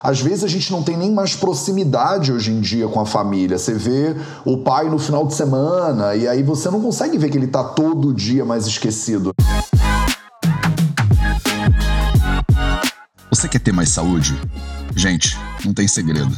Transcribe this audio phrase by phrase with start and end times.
[0.00, 3.58] Às vezes a gente não tem nem mais proximidade hoje em dia com a família.
[3.58, 7.36] Você vê o pai no final de semana e aí você não consegue ver que
[7.36, 9.32] ele está todo dia mais esquecido.
[13.28, 14.40] Você quer ter mais saúde?
[14.94, 16.32] Gente, não tem segredo.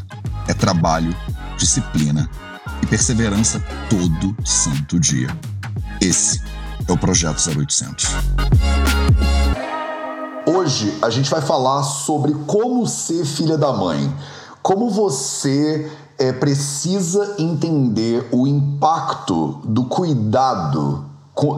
[0.49, 1.15] É trabalho,
[1.59, 2.31] disciplina
[2.83, 5.29] e perseverança todo santo dia.
[6.01, 6.41] Esse
[6.89, 8.09] é o Projeto 0800.
[10.47, 14.13] Hoje a gente vai falar sobre como ser filha da mãe.
[14.63, 21.05] Como você é, precisa entender o impacto do cuidado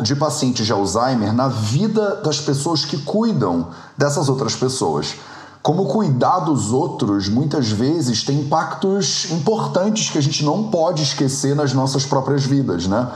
[0.03, 5.15] de pacientes de Alzheimer na vida das pessoas que cuidam dessas outras pessoas.
[5.63, 11.55] Como cuidar dos outros muitas vezes tem impactos importantes que a gente não pode esquecer
[11.55, 13.09] nas nossas próprias vidas, né?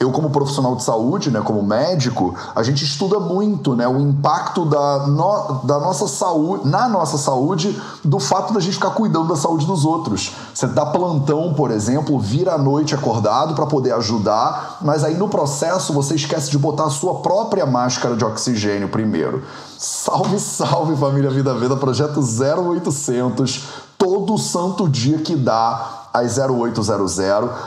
[0.00, 4.64] Eu como profissional de saúde, né, como médico, a gente estuda muito, né, o impacto
[4.64, 9.36] da, no, da nossa saúde, na nossa saúde, do fato da gente ficar cuidando da
[9.36, 10.32] saúde dos outros.
[10.54, 15.28] Você dá plantão, por exemplo, vira à noite acordado para poder ajudar, mas aí no
[15.28, 19.42] processo você esquece de botar a sua própria máscara de oxigênio primeiro.
[19.76, 23.64] Salve, salve família Vida Veda, projeto 0800,
[23.96, 27.18] todo santo dia que dá às 0800,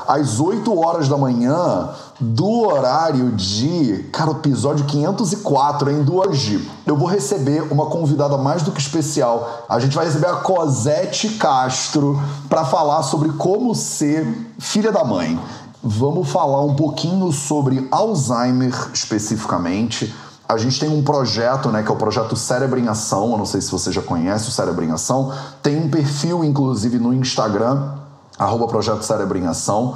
[0.08, 6.70] às 8 horas da manhã, do horário de, cara, episódio 504, hein, do hoje.
[6.86, 9.66] Eu vou receber uma convidada mais do que especial.
[9.68, 15.40] A gente vai receber a Cosette Castro para falar sobre como ser filha da mãe.
[15.84, 20.14] Vamos falar um pouquinho sobre Alzheimer especificamente.
[20.48, 23.32] A gente tem um projeto, né, que é o projeto Cérebro em Ação.
[23.32, 25.32] Eu não sei se você já conhece o Cérebro em Ação.
[25.64, 28.01] Tem um perfil, inclusive, no Instagram
[28.38, 29.96] arroba Projeto Cérebro em Ação.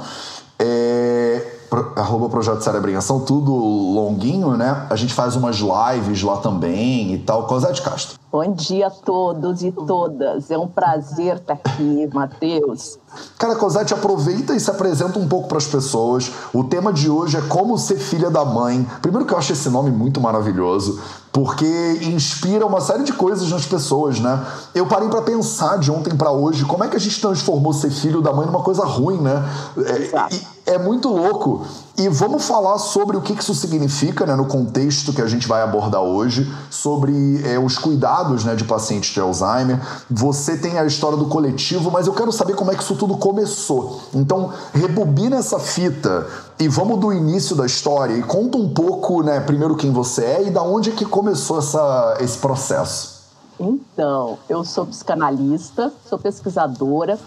[0.58, 1.56] É,
[1.96, 4.86] arroba Projeto Cérebro em Ação, tudo longuinho, né?
[4.88, 7.46] A gente faz umas lives lá também e tal.
[7.46, 8.18] Cosete Castro.
[8.38, 10.50] Bom dia a todos e todas.
[10.50, 12.98] É um prazer estar aqui, Matheus.
[13.38, 16.30] Cara, Cosette, aproveita e se apresenta um pouco para as pessoas.
[16.52, 18.86] O tema de hoje é como ser filha da mãe.
[19.00, 21.00] Primeiro que eu acho esse nome muito maravilhoso,
[21.32, 24.46] porque inspira uma série de coisas nas pessoas, né?
[24.74, 27.88] Eu parei para pensar de ontem para hoje como é que a gente transformou ser
[27.88, 29.42] filho da mãe numa coisa ruim, né?
[29.78, 31.64] É, é muito louco.
[31.96, 35.62] E vamos falar sobre o que isso significa né, no contexto que a gente vai
[35.62, 39.80] abordar hoje, sobre é, os cuidados né, de pacientes de Alzheimer.
[40.10, 43.16] Você tem a história do coletivo, mas eu quero saber como é que isso tudo
[43.16, 44.02] começou.
[44.12, 46.26] Então, rebobina essa fita
[46.58, 50.46] e vamos do início da história e conta um pouco, né, primeiro quem você é
[50.48, 53.16] e da onde é que começou essa, esse processo.
[53.58, 57.18] Então, eu sou psicanalista, sou pesquisadora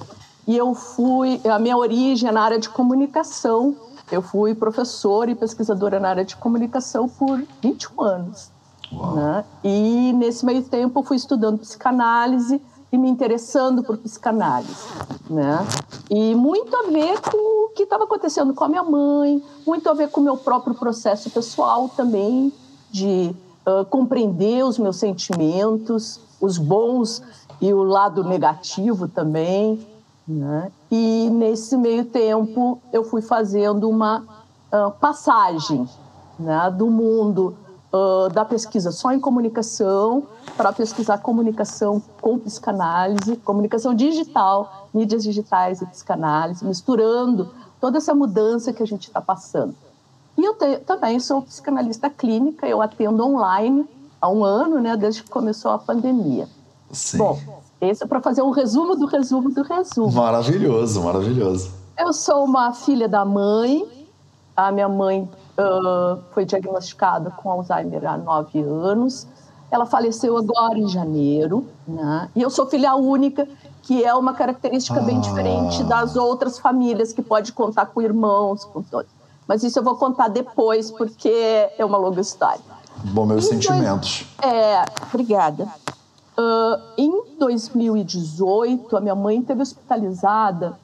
[0.50, 3.76] e eu fui, a minha origem é na área de comunicação
[4.12, 8.52] eu fui professora e pesquisadora na área de comunicação por 21 anos.
[8.92, 9.46] Né?
[9.64, 12.60] E nesse meio tempo eu fui estudando psicanálise
[12.92, 14.88] e me interessando por psicanálise,
[15.30, 15.60] né?
[16.10, 19.94] E muito a ver com o que estava acontecendo com a minha mãe, muito a
[19.94, 22.52] ver com o meu próprio processo pessoal também
[22.90, 23.32] de
[23.64, 27.22] uh, compreender os meus sentimentos, os bons
[27.62, 29.86] e o lado negativo também,
[30.30, 30.72] né?
[30.92, 34.20] E nesse meio tempo eu fui fazendo uma
[34.72, 35.90] uh, passagem
[36.38, 37.58] né, do mundo
[37.92, 40.24] uh, da pesquisa só em comunicação
[40.56, 47.52] para pesquisar comunicação com psicanálise, comunicação digital, mídias digitais e psicanálise, misturando
[47.82, 49.76] toda essa mudança que a gente está passando.
[50.38, 53.86] E eu te, também sou psicanalista clínica, eu atendo online
[54.22, 56.48] há um ano, né, desde que começou a pandemia.
[56.92, 57.18] Sim.
[57.18, 57.40] Bom,
[57.82, 60.12] esse é para fazer um resumo do resumo do resumo.
[60.12, 61.72] Maravilhoso, maravilhoso.
[61.98, 63.86] Eu sou uma filha da mãe.
[64.56, 69.26] A minha mãe uh, foi diagnosticada com Alzheimer há nove anos.
[69.72, 71.66] Ela faleceu agora em janeiro.
[71.88, 72.30] Né?
[72.36, 73.48] E eu sou filha única,
[73.84, 75.04] que é uma característica ah.
[75.04, 79.10] bem diferente das outras famílias, que pode contar com irmãos, com todos.
[79.48, 81.30] Mas isso eu vou contar depois, porque
[81.78, 82.62] é uma longa história.
[83.06, 84.26] Bom, meus e sentimentos.
[84.42, 84.54] Dois...
[84.54, 85.68] É, obrigada.
[86.40, 90.80] Uh, em 2018, a minha mãe teve hospitalizada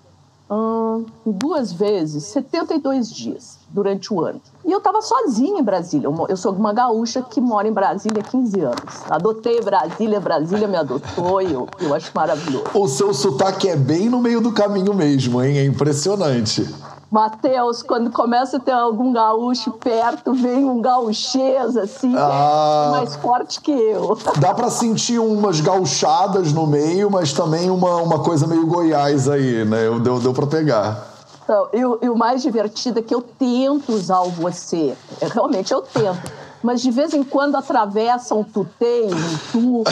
[0.50, 4.42] uh, duas vezes, 72 dias durante o ano.
[4.66, 6.10] E eu estava sozinha em Brasília.
[6.28, 9.10] Eu sou uma gaúcha que mora em Brasília há 15 anos.
[9.10, 12.66] Adotei Brasília, Brasília me adotou e eu, eu acho maravilhoso.
[12.74, 15.58] O seu sotaque é bem no meio do caminho mesmo, hein?
[15.58, 16.68] É impressionante.
[17.16, 23.62] Mateus, quando começa a ter algum gaúcho perto, vem um gauchês, assim, ah, mais forte
[23.62, 24.18] que eu.
[24.38, 29.64] Dá para sentir umas gauchadas no meio, mas também uma, uma coisa meio Goiás aí,
[29.64, 29.98] né?
[30.04, 31.08] Deu, deu para pegar.
[31.42, 34.94] Então, e, e, o mais divertido é que eu tento usar o você.
[35.22, 36.45] Eu, realmente, eu tento.
[36.66, 39.84] Mas de vez em quando atravessam um tutei, um tu,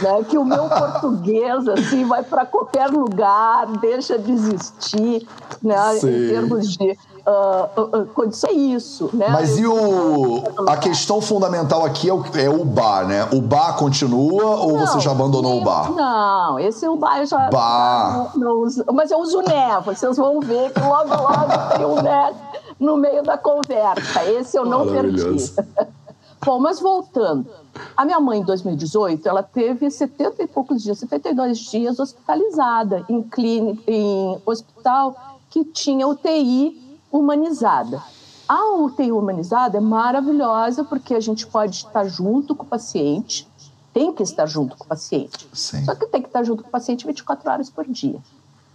[0.00, 0.24] né?
[0.26, 5.28] Que o meu português, assim, vai para qualquer lugar, deixa de existir,
[5.62, 5.76] né?
[5.96, 6.08] Sim.
[6.08, 9.28] Em termos de uh, uh, condição é isso, né?
[9.28, 13.28] Mas e o a questão fundamental aqui é o, é o bar, né?
[13.30, 15.92] O bar continua ou não, você já abandonou o bar?
[15.92, 18.30] Não, esse o bar eu já bar.
[18.34, 19.78] Não, não uso, mas eu uso né.
[19.84, 22.32] Vocês vão ver que logo logo tem um né
[22.80, 24.24] no meio da conversa.
[24.24, 25.52] Esse eu não perdi.
[26.44, 27.48] Bom, mas voltando.
[27.96, 33.22] A minha mãe, em 2018, ela teve 70 e poucos dias, 72 dias hospitalizada em
[33.22, 38.02] clínica, em hospital que tinha UTI humanizada.
[38.48, 43.48] A UTI humanizada é maravilhosa porque a gente pode estar junto com o paciente,
[43.92, 45.48] tem que estar junto com o paciente.
[45.52, 45.84] Sim.
[45.84, 48.18] Só que tem que estar junto com o paciente 24 horas por dia.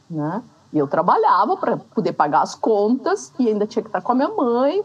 [0.10, 0.42] Né?
[0.72, 4.16] E eu trabalhava para poder pagar as contas e ainda tinha que estar com a
[4.16, 4.84] minha mãe,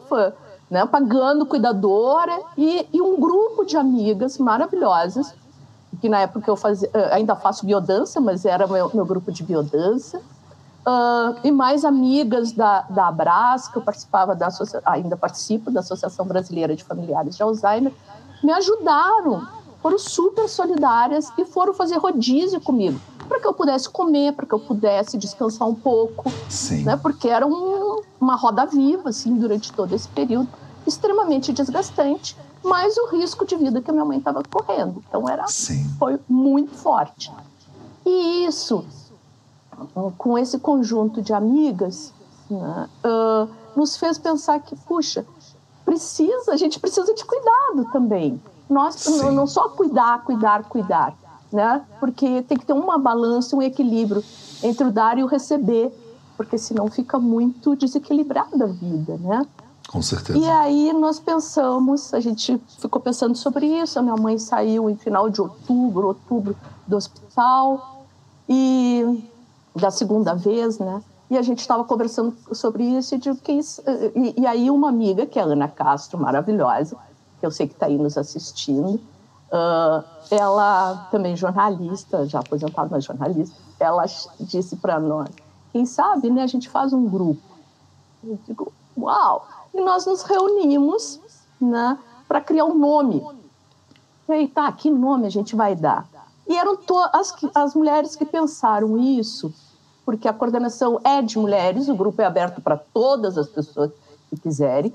[0.72, 5.34] né, pagando cuidadora e, e um grupo de amigas maravilhosas
[6.00, 9.42] que na época eu fazia, eh, ainda faço biodança, mas era meu, meu grupo de
[9.42, 10.20] biodança,
[10.84, 14.48] Uh, e mais amigas da, da Abras, que eu participava da
[14.84, 17.92] ainda participo da Associação Brasileira de Familiares de Alzheimer,
[18.42, 19.46] me ajudaram,
[19.80, 24.52] foram super solidárias e foram fazer rodízio comigo, para que eu pudesse comer, para que
[24.52, 26.82] eu pudesse descansar um pouco, Sim.
[26.82, 26.96] né?
[26.96, 30.48] Porque era um, uma roda viva assim durante todo esse período,
[30.86, 35.46] extremamente desgastante, mas o risco de vida que a minha mãe estava correndo, então era
[35.48, 35.84] Sim.
[35.98, 37.32] foi muito forte.
[38.04, 38.84] E isso
[40.16, 42.12] com esse conjunto de amigas,
[42.50, 45.24] né, uh, nos fez pensar que, puxa,
[45.84, 48.40] precisa, a gente precisa de cuidado também.
[48.68, 51.14] Nós não, não só cuidar, cuidar, cuidar,
[51.52, 51.84] né?
[52.00, 54.24] Porque tem que ter uma balança, um equilíbrio
[54.62, 55.92] entre o dar e o receber,
[56.36, 59.46] porque senão fica muito desequilibrada a vida, né?
[59.92, 60.38] Com certeza.
[60.38, 63.98] E aí nós pensamos, a gente ficou pensando sobre isso.
[63.98, 66.56] A minha mãe saiu em final de outubro, outubro
[66.86, 68.06] do hospital
[68.48, 69.22] e
[69.76, 71.02] da segunda vez, né?
[71.30, 73.82] E a gente estava conversando sobre isso e, que isso,
[74.14, 76.96] e, e, aí uma amiga, que é a Ana Castro, maravilhosa,
[77.38, 83.04] que eu sei que está aí nos assistindo, uh, ela também jornalista, já aposentada, mas
[83.04, 84.04] jornalista, ela
[84.40, 85.28] disse para nós,
[85.72, 87.40] quem sabe, né, a gente faz um grupo.
[88.22, 89.46] Eu digo, uau!
[89.74, 91.20] E nós nos reunimos
[91.60, 91.98] né,
[92.28, 93.24] para criar um nome.
[94.28, 96.06] E aí, tá, que nome a gente vai dar?
[96.46, 96.78] E eram
[97.12, 99.52] as, as mulheres que pensaram isso,
[100.04, 103.90] porque a coordenação é de mulheres, o grupo é aberto para todas as pessoas
[104.28, 104.92] que quiserem.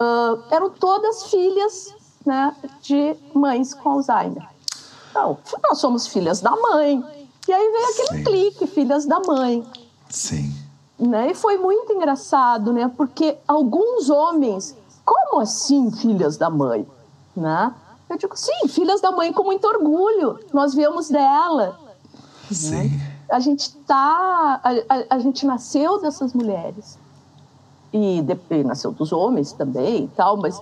[0.00, 1.94] Uh, eram todas filhas
[2.24, 4.48] né, de mães com Alzheimer.
[5.10, 7.04] Então, nós somos filhas da mãe.
[7.46, 8.24] E aí veio aquele Sim.
[8.24, 9.66] clique, filhas da mãe.
[10.08, 10.54] Sim.
[10.98, 11.30] Né?
[11.30, 12.90] E foi muito engraçado, né?
[12.96, 14.74] Porque alguns homens,
[15.04, 16.86] como assim filhas da mãe?
[17.36, 17.72] Né?
[18.10, 20.40] Eu digo, sim, filhas da mãe com muito orgulho.
[20.52, 21.78] Nós viemos dela.
[22.50, 22.70] Sim.
[22.70, 23.14] Né?
[23.30, 26.98] A gente tá, a, a, a, gente nasceu dessas mulheres
[27.92, 30.60] e, de, e nasceu dos homens também e tal, mas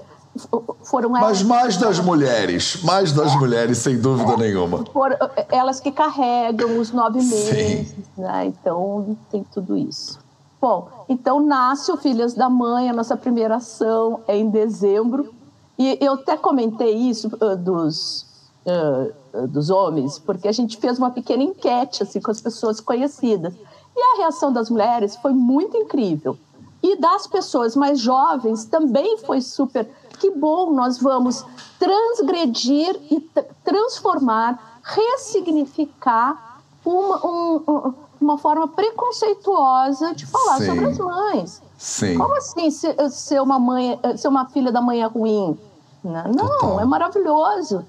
[0.82, 3.36] foram mas mais das mulheres, mais das é.
[3.36, 4.36] mulheres sem dúvida é.
[4.36, 4.84] nenhuma.
[4.92, 5.16] Foram
[5.48, 8.46] elas que carregam os nove meses, né?
[8.46, 10.18] Então tem tudo isso.
[10.60, 15.34] Bom, então nasce o Filhas da Mãe, a nossa primeira ação é em dezembro
[15.78, 18.26] e eu até comentei isso uh, dos,
[18.64, 23.54] uh, dos homens, porque a gente fez uma pequena enquete assim, com as pessoas conhecidas.
[23.94, 26.38] E a reação das mulheres foi muito incrível.
[26.82, 29.88] E das pessoas mais jovens também foi super.
[30.18, 31.44] Que bom, nós vamos
[31.78, 33.20] transgredir e
[33.64, 40.66] transformar, ressignificar uma, um, uma forma preconceituosa de falar Sim.
[40.66, 41.62] sobre as mães.
[41.76, 42.18] Sim.
[42.18, 45.58] Como assim ser, ser uma mãe, ser uma filha da mãe é ruim?
[46.02, 46.24] Né?
[46.34, 46.80] Não, total.
[46.80, 47.84] é maravilhoso.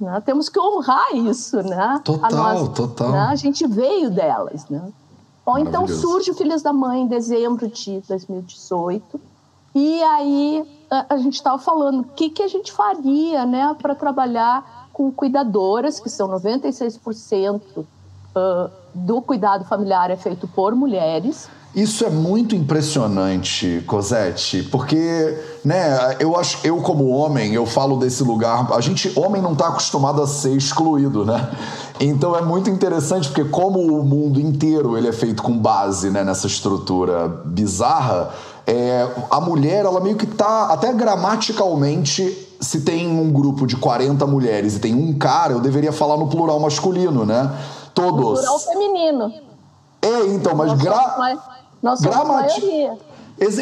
[0.00, 0.20] Né?
[0.24, 2.00] Temos que honrar isso, né?
[2.04, 3.10] Total, a nós, total.
[3.10, 3.20] Né?
[3.20, 4.92] A gente veio delas, né?
[5.46, 9.20] Ou então surge o Filhos da Mãe em dezembro de 2018.
[9.74, 13.94] E aí a, a gente estava falando o que, que a gente faria né, para
[13.94, 17.84] trabalhar com cuidadoras, que são 96%
[18.34, 21.48] uh, do cuidado familiar é feito por mulheres.
[21.74, 28.22] Isso é muito impressionante, Cosette, porque, né, eu acho, eu como homem, eu falo desse
[28.22, 31.50] lugar, a gente, homem não está acostumado a ser excluído, né?
[31.98, 36.22] Então é muito interessante porque como o mundo inteiro ele é feito com base, né,
[36.22, 38.30] nessa estrutura bizarra,
[38.66, 44.24] é, a mulher, ela meio que tá, até gramaticalmente, se tem um grupo de 40
[44.26, 47.50] mulheres e tem um cara, eu deveria falar no plural masculino, né?
[47.94, 48.40] Todos.
[48.40, 49.32] Plural feminino.
[50.02, 51.38] É, então, mas gra...
[51.82, 52.60] Nós somos Gramati...
[52.60, 52.98] maioria.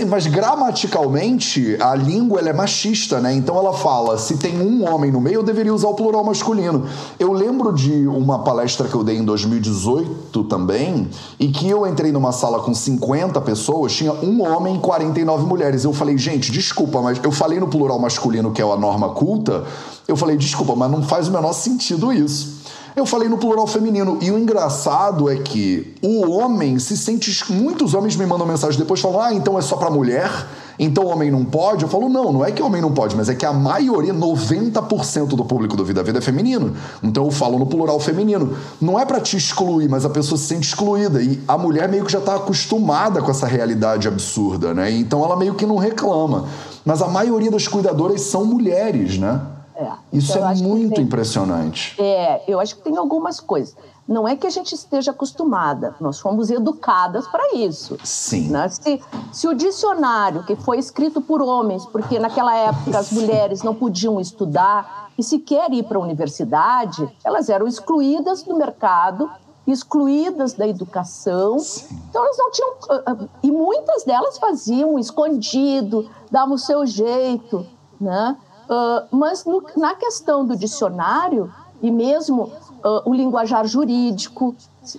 [0.06, 3.32] Mas gramaticalmente, a língua ela é machista, né?
[3.34, 6.86] Então ela fala: se tem um homem no meio, eu deveria usar o plural masculino.
[7.18, 11.08] Eu lembro de uma palestra que eu dei em 2018 também,
[11.40, 15.84] e que eu entrei numa sala com 50 pessoas, tinha um homem e 49 mulheres.
[15.84, 19.64] Eu falei, gente, desculpa, mas eu falei no plural masculino, que é a norma culta,
[20.06, 22.61] eu falei, desculpa, mas não faz o menor sentido isso.
[22.94, 24.18] Eu falei no plural feminino.
[24.20, 27.50] E o engraçado é que o homem se sente.
[27.50, 30.30] Muitos homens me mandam mensagem depois falam: ah, então é só pra mulher?
[30.78, 31.84] Então o homem não pode?
[31.84, 34.12] Eu falo: não, não é que o homem não pode, mas é que a maioria,
[34.12, 36.74] 90% do público do Vida Vida é feminino.
[37.02, 38.56] Então eu falo no plural feminino.
[38.80, 41.22] Não é para te excluir, mas a pessoa se sente excluída.
[41.22, 44.90] E a mulher meio que já tá acostumada com essa realidade absurda, né?
[44.90, 46.44] Então ela meio que não reclama.
[46.84, 49.40] Mas a maioria das cuidadoras são mulheres, né?
[49.74, 49.92] É.
[50.12, 52.00] Isso então, é muito tem, impressionante.
[52.00, 53.74] É, eu acho que tem algumas coisas.
[54.06, 57.96] Não é que a gente esteja acostumada, nós fomos educadas para isso.
[58.02, 58.48] Sim.
[58.48, 58.68] Né?
[58.68, 59.00] Se,
[59.32, 64.20] se, o dicionário, que foi escrito por homens, porque naquela época as mulheres não podiam
[64.20, 69.30] estudar e sequer ir para a universidade, elas eram excluídas do mercado,
[69.66, 71.60] excluídas da educação.
[71.60, 71.96] Sim.
[72.10, 73.28] Então elas não tinham.
[73.42, 77.64] E muitas delas faziam escondido, davam o seu jeito,
[78.00, 78.36] né?
[78.68, 81.52] Uh, mas no, na questão do dicionário,
[81.82, 84.54] e mesmo uh, o linguajar jurídico,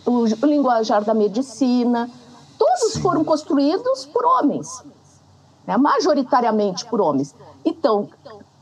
[0.05, 2.09] o, o, linguajar da medicina,
[2.57, 4.83] todos foram construídos por homens,
[5.65, 5.77] né?
[5.77, 7.33] majoritariamente por homens.
[7.63, 8.09] Então,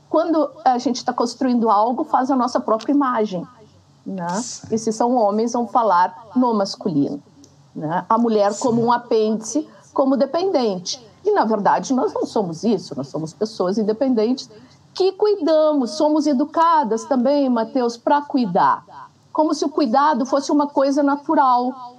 [0.09, 3.47] quando a gente está construindo algo, faz a nossa própria imagem.
[4.05, 4.27] Né?
[4.69, 7.21] E se são homens, vão falar no masculino.
[7.75, 8.05] Né?
[8.07, 11.03] A mulher como um apêndice, como dependente.
[11.23, 14.49] E, na verdade, nós não somos isso, nós somos pessoas independentes
[14.93, 18.85] que cuidamos, somos educadas também, Mateus, para cuidar.
[19.31, 21.95] Como se o cuidado fosse uma coisa natural.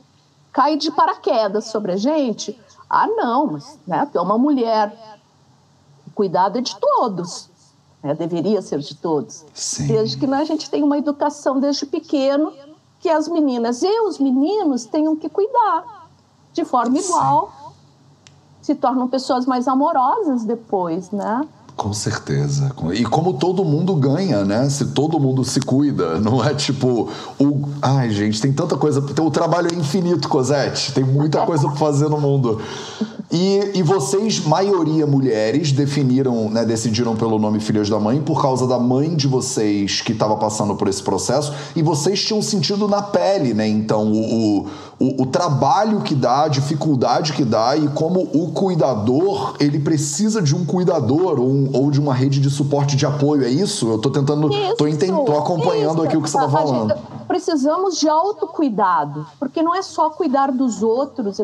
[0.52, 2.58] Cai de paraquedas sobre a gente.
[2.88, 5.18] Ah, não, mas né, é uma mulher.
[6.06, 7.49] O cuidado é de todos.
[8.02, 9.46] Né, deveria ser de todos.
[9.54, 9.87] Sim.
[9.87, 12.52] Desde que né, a gente tem uma educação desde pequeno
[13.00, 16.08] que as meninas e os meninos tenham que cuidar
[16.52, 17.50] de forma igual.
[17.50, 17.72] Sim.
[18.61, 21.49] Se tornam pessoas mais amorosas depois, né?
[21.76, 22.71] Com certeza.
[22.93, 24.69] E como todo mundo ganha, né?
[24.69, 27.09] Se todo mundo se cuida, não é tipo
[27.41, 27.69] o.
[27.81, 29.00] Ai, gente, tem tanta coisa.
[29.21, 30.93] O trabalho é infinito, Cosette.
[30.93, 32.61] Tem muita coisa para fazer no mundo.
[33.33, 38.67] E, e vocês, maioria mulheres, definiram, né, decidiram pelo nome Filhas da Mãe por causa
[38.67, 41.55] da mãe de vocês que estava passando por esse processo.
[41.75, 43.67] E vocês tinham sentido na pele, né?
[43.67, 44.67] Então, o, o,
[45.02, 50.54] o, trabalho que dá, a dificuldade que dá e como o cuidador, ele precisa de
[50.54, 53.44] um cuidador ou, um, ou de uma rede de suporte de apoio.
[53.44, 53.90] É isso?
[53.90, 56.02] Eu tô tentando, isso, tô, entendo, tô acompanhando isso.
[56.02, 56.94] aqui o que você tá falando.
[56.94, 61.40] Gente, precisamos de autocuidado, porque não é só cuidar dos outros.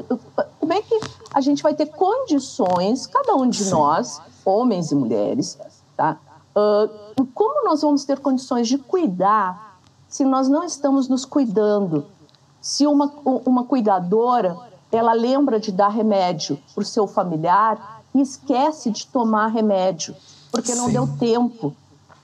[0.60, 1.00] Como é que
[1.34, 3.70] a gente vai ter condições, cada um de Sim.
[3.70, 5.58] nós, homens e mulheres,
[5.96, 6.16] tá?
[6.54, 12.06] Uh, como nós vamos ter condições de cuidar se nós não estamos nos cuidando?
[12.68, 14.54] Se uma, uma cuidadora
[14.92, 20.14] ela lembra de dar remédio para o seu familiar e esquece de tomar remédio
[20.52, 20.92] porque não Sim.
[20.92, 21.74] deu tempo.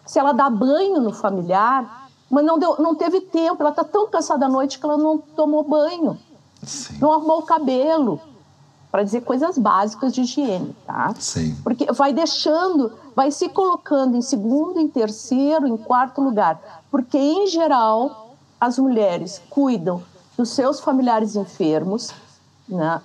[0.05, 3.63] Se ela dá banho no familiar, mas não, deu, não teve tempo.
[3.63, 6.19] Ela está tão cansada à noite que ela não tomou banho,
[6.63, 6.99] Sim.
[7.01, 8.21] não arrumou o cabelo,
[8.93, 11.15] para dizer coisas básicas de higiene, tá?
[11.19, 11.57] Sim.
[11.65, 17.47] Porque vai deixando, vai se colocando em segundo, em terceiro, em quarto lugar, porque em
[17.47, 20.03] geral as mulheres cuidam
[20.37, 22.11] dos seus familiares enfermos,
[22.69, 23.00] né?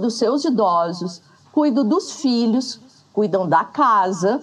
[0.00, 2.80] dos seus idosos, cuidam dos filhos,
[3.12, 4.42] cuidam da casa,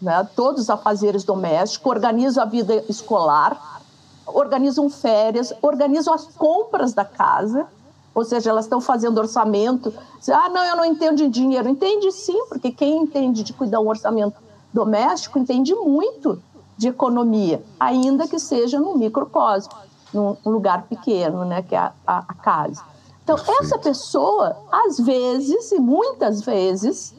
[0.00, 3.80] né, todos os afazeres domésticos, organizam a vida escolar,
[4.26, 7.66] organizam férias, organizam as compras da casa,
[8.14, 9.94] ou seja, elas estão fazendo orçamento.
[10.28, 11.68] Ah, não, eu não entendo de dinheiro.
[11.68, 14.36] Entende sim, porque quem entende de cuidar um orçamento
[14.72, 16.42] doméstico entende muito
[16.76, 19.72] de economia, ainda que seja num microcosmo,
[20.12, 22.82] num lugar pequeno, né, que é a, a, a casa.
[23.22, 23.62] Então, Perfeito.
[23.62, 27.14] essa pessoa, às vezes, e muitas vezes,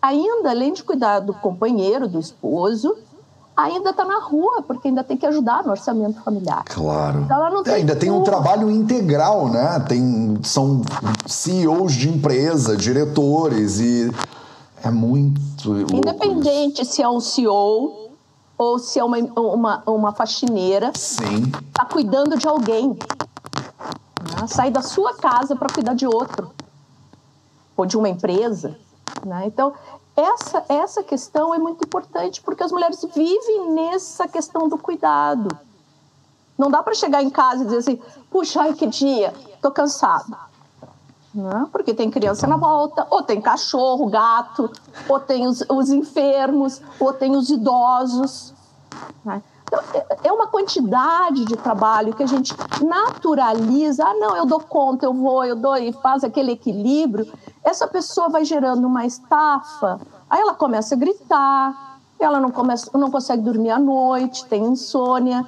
[0.00, 2.96] ainda além de cuidar do companheiro, do esposo,
[3.56, 6.64] ainda está na rua, porque ainda tem que ajudar no orçamento familiar.
[6.64, 7.20] Claro.
[7.20, 9.78] Então tem é, ainda tem um trabalho integral, né?
[9.88, 10.82] Tem, são
[11.26, 14.10] CEOs de empresa, diretores e
[14.82, 18.01] é muito louco Independente se é um CEO
[18.62, 21.50] ou se é uma, uma, uma faxineira, Sim.
[21.68, 22.90] Está cuidando de alguém.
[22.90, 24.46] Né?
[24.46, 26.52] Sai da sua casa para cuidar de outro.
[27.76, 28.78] Ou de uma empresa.
[29.26, 29.46] Né?
[29.46, 29.72] Então,
[30.16, 35.48] essa, essa questão é muito importante, porque as mulheres vivem nessa questão do cuidado.
[36.56, 38.00] Não dá para chegar em casa e dizer assim,
[38.30, 40.38] puxa, ai que dia, tô cansada.
[41.34, 41.66] Né?
[41.72, 44.70] Porque tem criança na volta, ou tem cachorro, gato,
[45.08, 48.52] ou tem os, os enfermos, ou tem os idosos.
[49.24, 49.42] Né?
[49.64, 54.04] Então, é, é uma quantidade de trabalho que a gente naturaliza.
[54.04, 57.26] Ah, não, eu dou conta, eu vou, eu dou e faz aquele equilíbrio.
[57.64, 59.98] Essa pessoa vai gerando uma estafa,
[60.28, 65.46] aí ela começa a gritar, ela não, começa, não consegue dormir à noite, tem insônia,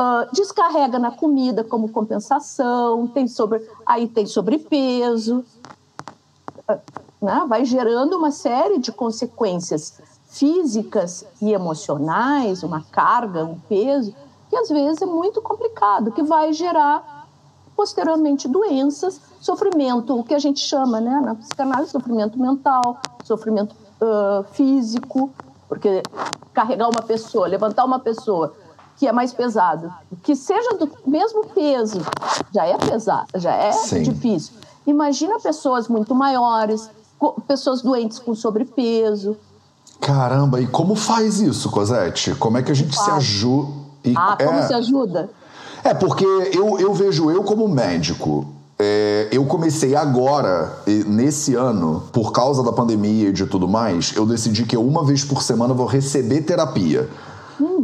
[0.00, 5.44] uh, descarrega na comida como compensação, tem sobre, aí tem sobrepeso,
[6.68, 6.78] uh,
[7.20, 7.44] né?
[7.46, 14.14] vai gerando uma série de consequências físicas e emocionais, uma carga, um peso,
[14.48, 17.26] que às vezes é muito complicado, que vai gerar
[17.76, 24.44] posteriormente doenças, sofrimento, o que a gente chama né, na psicanálise, sofrimento mental, sofrimento uh,
[24.52, 25.30] físico,
[25.68, 26.02] porque
[26.52, 28.54] carregar uma pessoa, levantar uma pessoa
[29.00, 29.90] que é mais pesado,
[30.22, 32.02] que seja do mesmo peso,
[32.54, 34.02] já é pesado, já é Sim.
[34.02, 34.52] difícil.
[34.86, 36.90] Imagina pessoas muito maiores,
[37.48, 39.36] pessoas doentes com sobrepeso,
[40.00, 42.34] Caramba, e como faz isso, Cosette?
[42.34, 43.70] Como é que a gente se ajuda?
[44.16, 44.66] Ah, como é...
[44.66, 45.30] se ajuda?
[45.84, 48.46] É, porque eu, eu vejo eu como médico.
[48.78, 50.74] É, eu comecei agora,
[51.06, 55.22] nesse ano, por causa da pandemia e de tudo mais, eu decidi que uma vez
[55.22, 57.06] por semana vou receber terapia.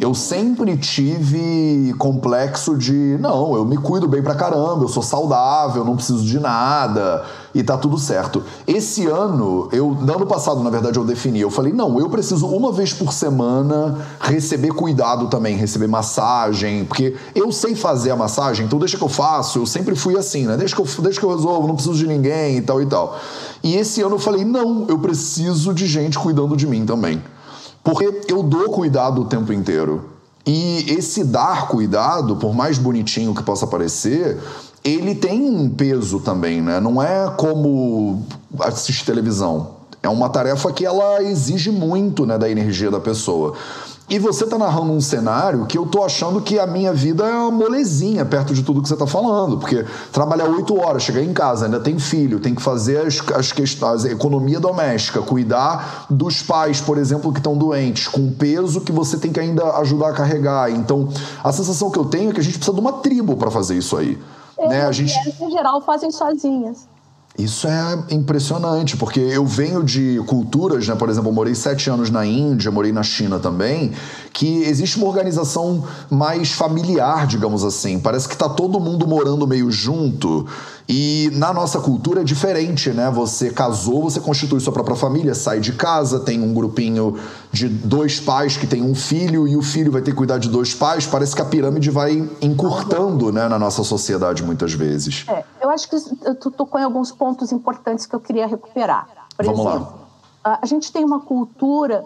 [0.00, 5.84] Eu sempre tive complexo de, não, eu me cuido bem pra caramba, eu sou saudável,
[5.84, 8.42] não preciso de nada e tá tudo certo.
[8.66, 12.46] Esse ano, eu, no ano passado, na verdade, eu defini, eu falei, não, eu preciso
[12.46, 18.66] uma vez por semana receber cuidado também, receber massagem, porque eu sei fazer a massagem,
[18.66, 20.56] então deixa que eu faço, eu sempre fui assim, né?
[20.56, 23.18] Deixa que eu, deixa que eu resolvo, não preciso de ninguém e tal e tal.
[23.62, 27.22] E esse ano eu falei, não, eu preciso de gente cuidando de mim também.
[27.86, 30.10] Porque eu dou cuidado o tempo inteiro.
[30.44, 34.38] E esse dar cuidado, por mais bonitinho que possa parecer,
[34.82, 36.80] ele tem um peso também, né?
[36.80, 38.24] Não é como
[38.58, 39.76] assistir televisão.
[40.02, 43.54] É uma tarefa que ela exige muito né, da energia da pessoa.
[44.08, 47.34] E você tá narrando um cenário que eu tô achando que a minha vida é
[47.34, 49.58] uma molezinha perto de tudo que você tá falando.
[49.58, 53.50] Porque trabalhar oito horas, chegar em casa, ainda tem filho, tem que fazer as, as
[53.50, 58.92] questões, a economia doméstica, cuidar dos pais, por exemplo, que estão doentes, com peso que
[58.92, 60.70] você tem que ainda ajudar a carregar.
[60.70, 61.08] Então,
[61.42, 63.76] a sensação que eu tenho é que a gente precisa de uma tribo para fazer
[63.76, 64.16] isso aí.
[64.56, 64.86] É, né?
[64.86, 65.12] A gente...
[65.40, 66.86] em geral, fazem sozinhas.
[67.38, 70.94] Isso é impressionante, porque eu venho de culturas, né?
[70.94, 73.92] Por exemplo, eu morei sete anos na Índia, morei na China também,
[74.32, 77.98] que existe uma organização mais familiar, digamos assim.
[77.98, 80.46] Parece que está todo mundo morando meio junto.
[80.88, 83.10] E na nossa cultura é diferente, né?
[83.10, 87.18] Você casou, você constitui sua própria família, sai de casa, tem um grupinho
[87.50, 90.48] de dois pais que tem um filho e o filho vai ter que cuidar de
[90.48, 91.04] dois pais.
[91.04, 95.24] Parece que a pirâmide vai encurtando, né, na nossa sociedade muitas vezes.
[95.28, 95.96] É, eu acho que
[96.36, 99.08] tu tocou em alguns pontos importantes que eu queria recuperar.
[99.36, 99.92] Por Vamos exemplo,
[100.44, 100.58] lá.
[100.62, 102.04] a gente tem uma cultura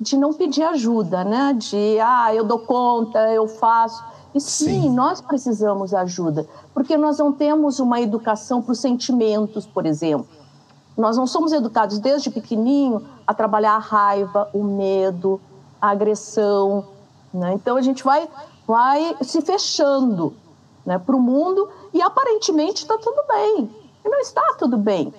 [0.00, 1.54] de não pedir ajuda, né?
[1.56, 4.02] De ah, eu dou conta, eu faço.
[4.34, 9.66] E sim, sim, nós precisamos ajuda, porque nós não temos uma educação para os sentimentos,
[9.66, 10.26] por exemplo.
[10.96, 15.40] Nós não somos educados desde pequenininho a trabalhar a raiva, o medo,
[15.80, 16.84] a agressão.
[17.32, 17.54] Né?
[17.54, 18.28] Então a gente vai,
[18.66, 20.34] vai se fechando
[20.84, 23.70] né, para o mundo e aparentemente está tudo bem.
[24.04, 25.14] E não está tudo bem.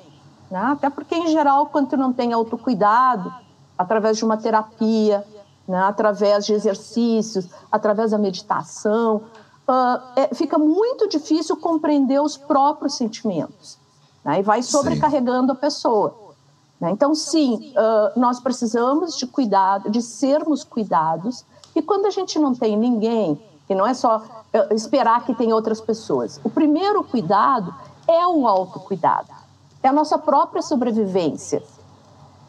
[0.51, 0.59] Né?
[0.59, 3.33] Até porque, em geral, quando não tem autocuidado,
[3.77, 5.25] através de uma terapia,
[5.67, 9.23] né, através de exercícios, através da meditação,
[9.67, 13.77] uh, é, fica muito difícil compreender os próprios sentimentos.
[14.23, 15.57] Né, e vai sobrecarregando sim.
[15.57, 16.15] a pessoa.
[16.79, 16.91] Né?
[16.91, 21.45] Então, sim, uh, nós precisamos de cuidado, de sermos cuidados,
[21.75, 25.55] e quando a gente não tem ninguém, que não é só uh, esperar que tenha
[25.55, 27.73] outras pessoas, o primeiro cuidado
[28.07, 29.29] é o autocuidado,
[29.81, 31.63] é a nossa própria sobrevivência.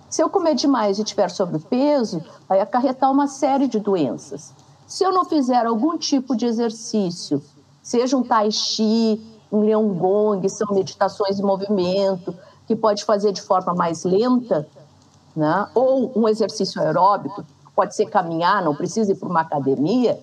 [0.09, 4.53] Se eu comer demais e tiver sobrepeso, vai acarretar uma série de doenças.
[4.87, 7.43] Se eu não fizer algum tipo de exercício,
[7.83, 12.35] seja um tai chi, um leão gong, são meditações de movimento,
[12.67, 14.69] que pode fazer de forma mais lenta,
[15.35, 15.69] né?
[15.75, 20.21] ou um exercício aeróbico, pode ser caminhar, não precisa ir para uma academia,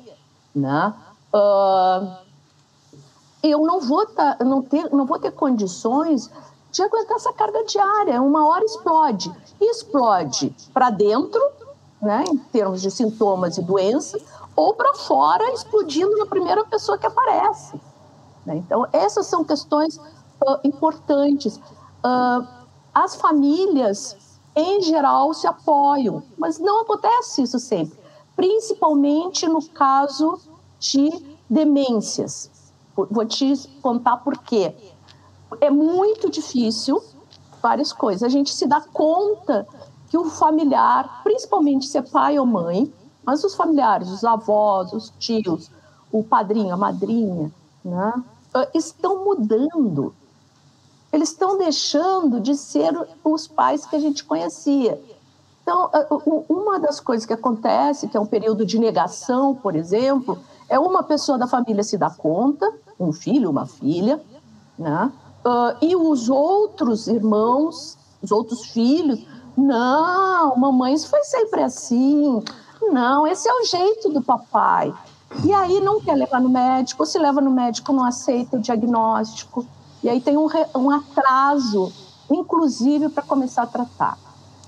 [0.56, 0.94] né?
[1.34, 2.15] Uh,
[3.44, 6.30] eu não vou, tá, não, ter, não vou ter condições
[6.72, 8.22] de aguentar essa carga diária.
[8.22, 9.32] Uma hora explode.
[9.60, 11.42] E explode para dentro,
[12.02, 14.24] né, em termos de sintomas e doenças,
[14.56, 17.80] ou para fora, explodindo na primeira pessoa que aparece.
[18.46, 18.58] Né?
[18.58, 21.58] Então, essas são questões uh, importantes.
[21.58, 22.48] Uh,
[22.94, 24.18] as famílias,
[24.56, 27.98] em geral, se apoiam, mas não acontece isso sempre,
[28.36, 30.40] principalmente no caso
[30.80, 31.10] de
[31.50, 32.50] demências.
[32.96, 34.76] Vou te contar por quê
[35.60, 37.02] é muito difícil
[37.62, 38.24] várias coisas.
[38.24, 39.68] A gente se dá conta
[40.10, 42.92] que o familiar, principalmente se é pai ou mãe,
[43.24, 45.70] mas os familiares, os avós, os tios,
[46.12, 47.52] o padrinho, a madrinha,
[47.84, 48.14] né,
[48.54, 50.14] ah, estão mudando.
[51.14, 55.02] Eles estão deixando de ser os pais que a gente conhecia.
[55.62, 56.08] Então, ah,
[56.50, 61.04] uma das coisas que acontece, que é um período de negação, por exemplo, é uma
[61.04, 64.22] pessoa da família se dar conta, um filho, uma filha,
[64.78, 65.12] né?
[65.45, 69.25] Uh, e os outros irmãos, os outros filhos,
[69.58, 72.43] não, mamãe, isso foi sempre assim.
[72.82, 74.93] Não, esse é o jeito do papai.
[75.43, 79.65] E aí não quer levar no médico, se leva no médico, não aceita o diagnóstico.
[80.04, 81.91] E aí tem um, um atraso,
[82.30, 84.17] inclusive, para começar a tratar.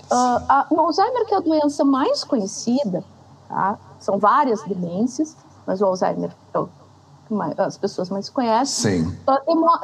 [0.04, 3.04] Uh, a, o Alzheimer, que é a doença mais conhecida,
[3.48, 3.78] tá?
[3.98, 6.68] são várias demências, mas o Alzheimer é o
[7.58, 9.04] as pessoas mais conhecem.
[9.04, 9.18] Sim.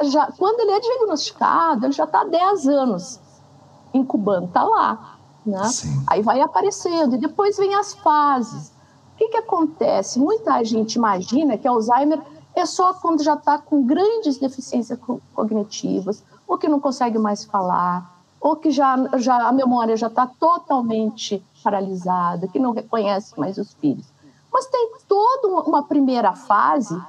[0.09, 3.19] Já, quando ele é diagnosticado, ele já está há 10 anos
[3.93, 5.17] incubando, está lá.
[5.45, 5.63] Né?
[5.65, 6.03] Sim.
[6.07, 8.69] Aí vai aparecendo, e depois vem as fases.
[9.13, 10.19] O que, que acontece?
[10.19, 12.21] Muita gente imagina que Alzheimer
[12.55, 14.99] é só quando já está com grandes deficiências
[15.33, 20.25] cognitivas, ou que não consegue mais falar, ou que já, já a memória já está
[20.27, 24.05] totalmente paralisada, que não reconhece mais os filhos.
[24.51, 26.99] Mas tem toda uma primeira fase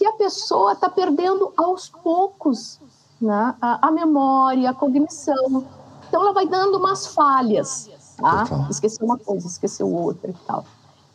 [0.00, 2.80] que a pessoa está perdendo aos poucos
[3.20, 3.54] né?
[3.60, 5.62] a, a, memória, a cognição.
[6.08, 7.90] Então, ela vai dando umas falhas.
[8.16, 8.44] Tá?
[8.70, 10.64] Esqueceu uma coisa, esqueceu outra e tal.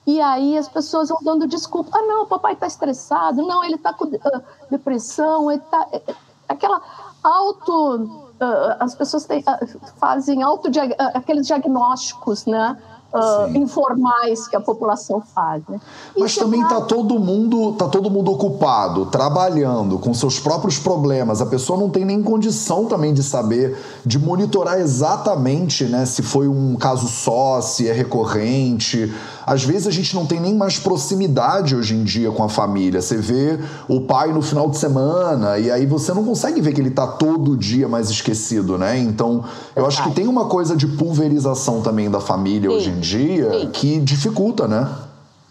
[0.05, 1.97] E aí as pessoas vão dando desculpa.
[1.97, 3.41] Ah, não, o papai está estressado.
[3.41, 5.51] Não, ele está com uh, depressão.
[5.51, 5.87] Ele tá...
[5.91, 6.15] É, é,
[6.47, 6.79] aquela
[7.23, 7.95] auto...
[8.35, 10.69] Uh, as pessoas têm, uh, fazem auto
[11.15, 12.79] aqueles diagnósticos, né?
[13.15, 15.63] Uh, informais que a população faz.
[15.67, 15.79] Né?
[16.17, 21.41] Mas também está todo mundo tá todo mundo ocupado, trabalhando com seus próprios problemas.
[21.41, 26.47] A pessoa não tem nem condição também de saber, de monitorar exatamente, né, se foi
[26.47, 29.13] um caso só, se é recorrente.
[29.45, 33.01] Às vezes a gente não tem nem mais proximidade hoje em dia com a família.
[33.01, 36.81] Você vê o pai no final de semana e aí você não consegue ver que
[36.81, 38.97] ele está todo dia mais esquecido, né?
[38.97, 39.43] Então,
[39.75, 42.75] eu acho que tem uma coisa de pulverização também da família Sim.
[42.75, 43.71] hoje em dia Sim.
[43.71, 44.93] que dificulta, né?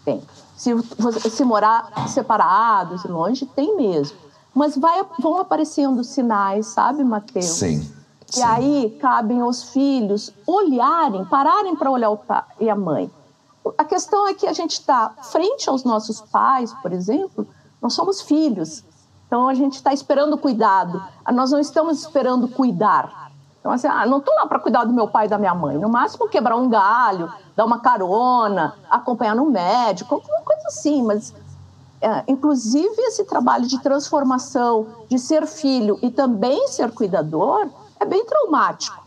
[0.03, 0.21] Tem.
[0.55, 0.71] Se,
[1.29, 4.17] se morar separados, longe, tem mesmo.
[4.53, 7.45] Mas vai, vão aparecendo sinais, sabe, Mateus?
[7.45, 7.91] Sim.
[8.29, 8.43] E Sim.
[8.43, 13.11] aí cabem aos filhos olharem, pararem para olhar o pai e a mãe.
[13.77, 17.47] A questão é que a gente está frente aos nossos pais, por exemplo,
[17.81, 18.83] nós somos filhos.
[19.27, 21.03] Então a gente está esperando cuidado.
[21.33, 23.24] Nós não estamos esperando cuidar.
[23.65, 25.75] Então, assim, ah, não estou lá para cuidar do meu pai e da minha mãe.
[25.75, 31.01] No máximo, quebrar um galho, dar uma carona, acompanhar no médico, alguma coisa assim.
[31.01, 31.33] Mas,
[31.99, 37.67] é, inclusive, esse trabalho de transformação, de ser filho e também ser cuidador,
[37.99, 39.03] é bem traumático.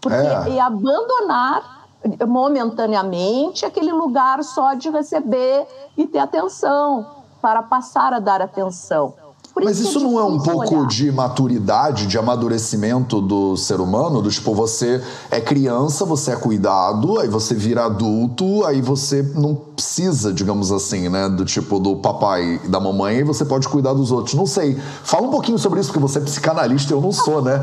[0.00, 1.84] Porque é, é abandonar
[2.26, 7.06] momentaneamente aquele lugar só de receber e ter atenção,
[7.42, 9.12] para passar a dar atenção.
[9.52, 10.88] Por Mas isso, isso é não é um pouco olhar.
[10.88, 14.22] de maturidade, de amadurecimento do ser humano?
[14.22, 19.54] Do tipo, você é criança, você é cuidado, aí você vira adulto, aí você não
[19.54, 21.28] precisa, digamos assim, né?
[21.28, 24.34] Do tipo do papai e da mamãe, e você pode cuidar dos outros.
[24.34, 24.78] Não sei.
[25.02, 27.60] Fala um pouquinho sobre isso, porque você é psicanalista e eu não sou, né?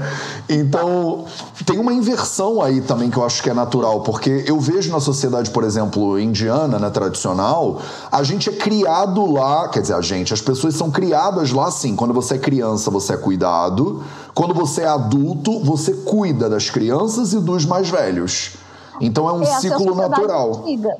[0.49, 1.25] Então,
[1.65, 4.99] tem uma inversão aí também que eu acho que é natural, porque eu vejo na
[4.99, 7.79] sociedade, por exemplo, indiana, né, tradicional,
[8.11, 11.86] a gente é criado lá, quer dizer, a gente, as pessoas são criadas lá assim,
[11.95, 17.33] quando você é criança, você é cuidado, quando você é adulto, você cuida das crianças
[17.33, 18.55] e dos mais velhos.
[18.99, 20.61] Então é um é ciclo natural.
[20.61, 20.95] Antiga.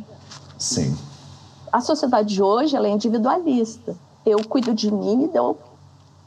[0.57, 0.95] Sim.
[1.71, 3.95] A sociedade de hoje ela é individualista.
[4.25, 5.57] Eu cuido de mim e deu,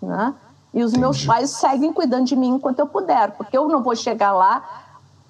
[0.01, 0.35] né?
[0.73, 1.01] E os Entendi.
[1.01, 4.63] meus pais seguem cuidando de mim enquanto eu puder, porque eu não vou chegar lá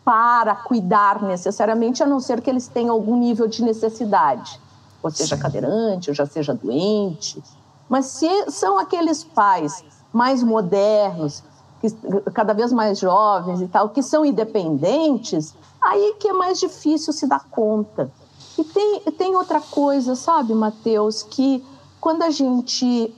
[0.05, 4.61] para cuidar necessariamente, a não ser que eles tenham algum nível de necessidade,
[5.03, 5.43] ou seja Sim.
[5.43, 7.43] cadeirante, ou já seja doente,
[7.91, 11.43] mas se são aqueles pais mais modernos,
[11.81, 11.91] que,
[12.33, 17.27] cada vez mais jovens e tal, que são independentes, aí que é mais difícil se
[17.27, 18.09] dar conta.
[18.57, 21.67] E tem, tem outra coisa, sabe, Mateus, que
[22.01, 23.13] quando a gente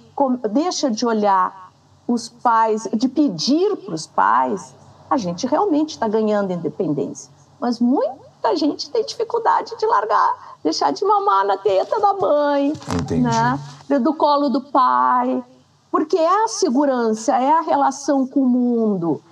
[0.51, 1.71] deixa de olhar
[2.09, 4.75] os pais, de pedir para os pais,
[5.11, 7.31] a gente realmente está ganhando independência.
[7.61, 12.73] Mas muita gente tem dificuldade de largar, deixar de mamar na teta da mãe.
[12.95, 13.23] Entendi.
[13.23, 13.59] Né?
[13.99, 15.45] do colo do pai,
[15.91, 19.23] porque é a segurança, é a relação com o mundo.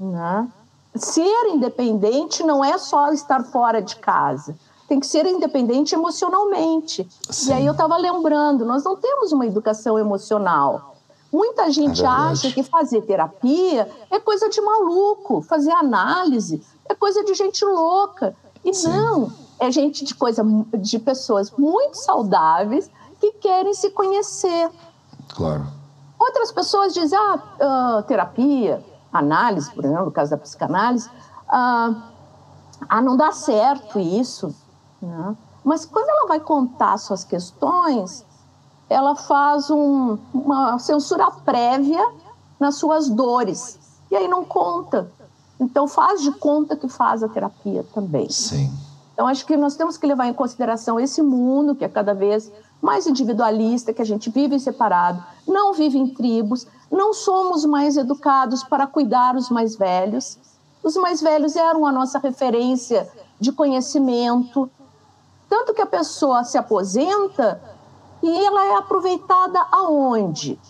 [0.00, 0.48] Né?
[0.94, 4.56] Ser independente não é só estar fora de casa,
[4.88, 7.06] tem que ser independente emocionalmente.
[7.28, 7.50] Sim.
[7.50, 10.94] E aí eu estava lembrando, nós não temos uma educação emocional.
[11.32, 17.24] Muita gente é acha que fazer terapia é coisa de maluco, fazer análise é coisa
[17.24, 18.34] de gente louca.
[18.64, 18.88] E Sim.
[18.88, 20.44] não, é gente de coisa
[20.78, 22.90] de pessoas muito saudáveis
[23.20, 24.70] que querem se conhecer.
[25.34, 25.66] Claro.
[26.18, 31.10] Outras pessoas dizem, ah, uh, terapia, análise, por exemplo, no caso da psicanálise,
[31.48, 31.94] ah,
[32.88, 34.54] ah não dá certo isso.
[35.00, 35.36] Né?
[35.64, 38.24] Mas quando ela vai contar suas questões,
[38.88, 42.06] ela faz um, uma censura prévia
[42.58, 43.78] nas suas dores.
[44.10, 45.10] E aí não conta.
[45.58, 48.28] Então faz de conta que faz a terapia também.
[48.30, 48.72] Sim.
[49.16, 52.52] Então acho que nós temos que levar em consideração esse mundo que é cada vez
[52.82, 58.62] mais individualista, que a gente vive separado, não vive em tribos, não somos mais educados
[58.62, 60.38] para cuidar os mais velhos.
[60.82, 63.08] Os mais velhos eram a nossa referência
[63.40, 64.70] de conhecimento,
[65.48, 67.58] tanto que a pessoa se aposenta
[68.22, 70.60] e ela é aproveitada aonde?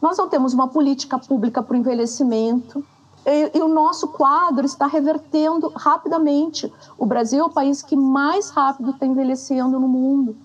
[0.00, 2.84] Nós não temos uma política pública para o envelhecimento.
[3.24, 6.72] E, e, o nosso quadro está revertendo rapidamente.
[6.98, 10.36] O Brasil é o país que mais rápido está envelhecendo no mundo.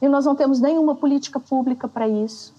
[0.00, 2.52] E nós não temos nenhuma política pública para isso.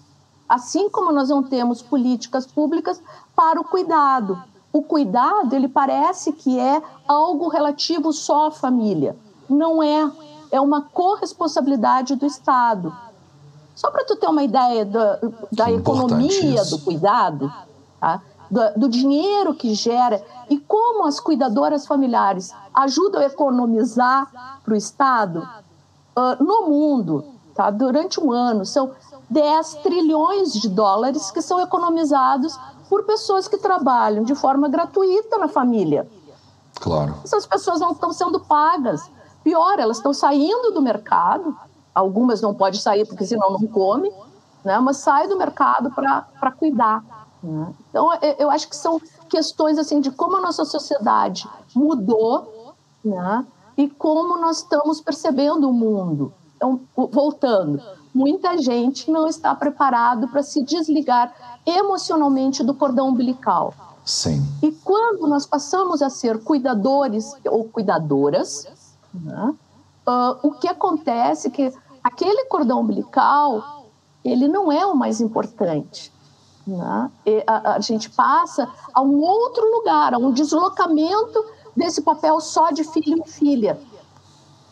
[0.48, 3.00] Assim como nós não temos políticas públicas
[3.34, 4.42] para o cuidado.
[4.72, 9.16] O cuidado, ele parece que é algo relativo só à família.
[9.48, 10.10] Não é.
[10.50, 12.94] É uma corresponsabilidade do Estado.
[13.74, 15.18] Só para tu ter uma ideia da,
[15.50, 16.76] da economia isso.
[16.76, 17.52] do cuidado,
[18.00, 18.22] tá?
[18.54, 24.30] Do, do dinheiro que gera e como as cuidadoras familiares ajudam a economizar
[24.64, 25.48] para o Estado
[26.16, 27.68] uh, no mundo, tá?
[27.70, 28.92] durante um ano, são
[29.28, 32.56] 10 trilhões de dólares que são economizados
[32.88, 36.08] por pessoas que trabalham de forma gratuita na família.
[36.80, 37.16] Claro.
[37.24, 39.10] Essas pessoas não estão sendo pagas.
[39.42, 41.56] Pior, elas estão saindo do mercado.
[41.92, 44.12] Algumas não podem sair porque senão não come,
[44.64, 44.78] né?
[44.78, 47.02] mas sai do mercado para cuidar.
[47.44, 47.74] Né?
[47.90, 53.46] Então, eu acho que são questões assim de como a nossa sociedade mudou né?
[53.76, 56.32] e como nós estamos percebendo o mundo.
[56.56, 57.82] Então, voltando,
[58.14, 63.74] muita gente não está preparado para se desligar emocionalmente do cordão umbilical.
[64.04, 64.42] Sim.
[64.62, 68.66] E quando nós passamos a ser cuidadores ou cuidadoras,
[69.12, 69.54] né?
[70.06, 73.84] uh, o que acontece é que aquele cordão umbilical
[74.24, 76.10] ele não é o mais importante.
[76.66, 77.10] Né?
[77.46, 81.44] A, a, gente passa a um outro lugar, a um deslocamento
[81.76, 83.78] desse papel só de filho e filha,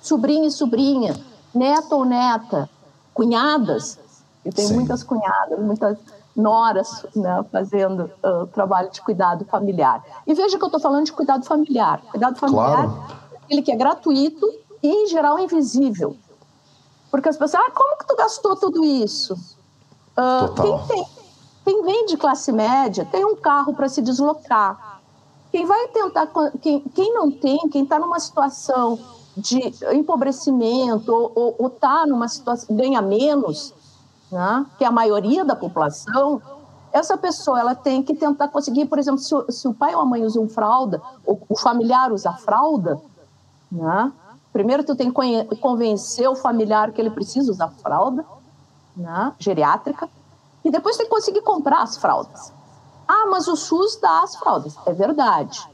[0.00, 1.14] sobrinho e sobrinha,
[1.54, 2.68] neto ou neta,
[3.12, 3.98] cunhadas.
[4.44, 4.74] Eu tenho Sim.
[4.74, 5.98] muitas cunhadas, muitas
[6.34, 10.02] noras né, fazendo uh, trabalho de cuidado familiar.
[10.26, 12.00] E veja que eu estou falando de cuidado familiar.
[12.10, 13.04] Cuidado familiar claro.
[13.34, 14.46] é aquele que é gratuito
[14.82, 16.16] e, em geral, invisível.
[17.10, 19.34] Porque as pessoas, ah, como que tu gastou tudo isso?
[20.16, 20.54] Uh.
[20.54, 21.21] Quem tem
[21.64, 25.00] quem vem de classe média tem um carro para se deslocar.
[25.50, 26.28] Quem vai tentar,
[26.60, 28.98] quem, quem não tem, quem está numa situação
[29.36, 33.72] de empobrecimento ou está numa situação ganha menos,
[34.30, 36.40] né, que é a maioria da população,
[36.92, 40.04] essa pessoa ela tem que tentar conseguir, por exemplo, se, se o pai ou a
[40.04, 43.00] mãe usam fralda, ou o familiar usa fralda,
[43.70, 44.12] né,
[44.52, 48.24] primeiro tu tem que convencer o familiar que ele precisa usar fralda,
[48.96, 50.08] né, geriátrica,
[50.64, 52.52] e depois tem que conseguir comprar as fraldas.
[53.06, 54.76] Ah, mas o SUS dá as fraldas.
[54.86, 55.68] É verdade.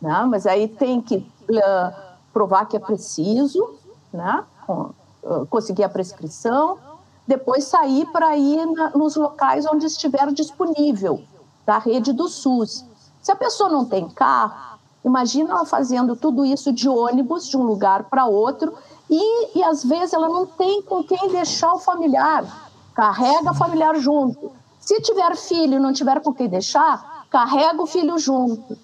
[0.00, 0.26] Né?
[0.28, 1.94] Mas aí tem que uh,
[2.32, 3.74] provar que é preciso,
[4.12, 4.44] né?
[4.68, 6.78] Uh, conseguir a prescrição,
[7.26, 11.22] depois sair para ir na, nos locais onde estiver disponível
[11.66, 12.84] da rede do SUS.
[13.20, 17.64] Se a pessoa não tem carro, imagina ela fazendo tudo isso de ônibus de um
[17.64, 18.72] lugar para outro
[19.10, 22.67] e, e às vezes ela não tem com quem deixar o familiar
[22.98, 24.50] carrega familiar junto.
[24.80, 28.76] Se tiver filho e não tiver com quem deixar, carrega o filho junto.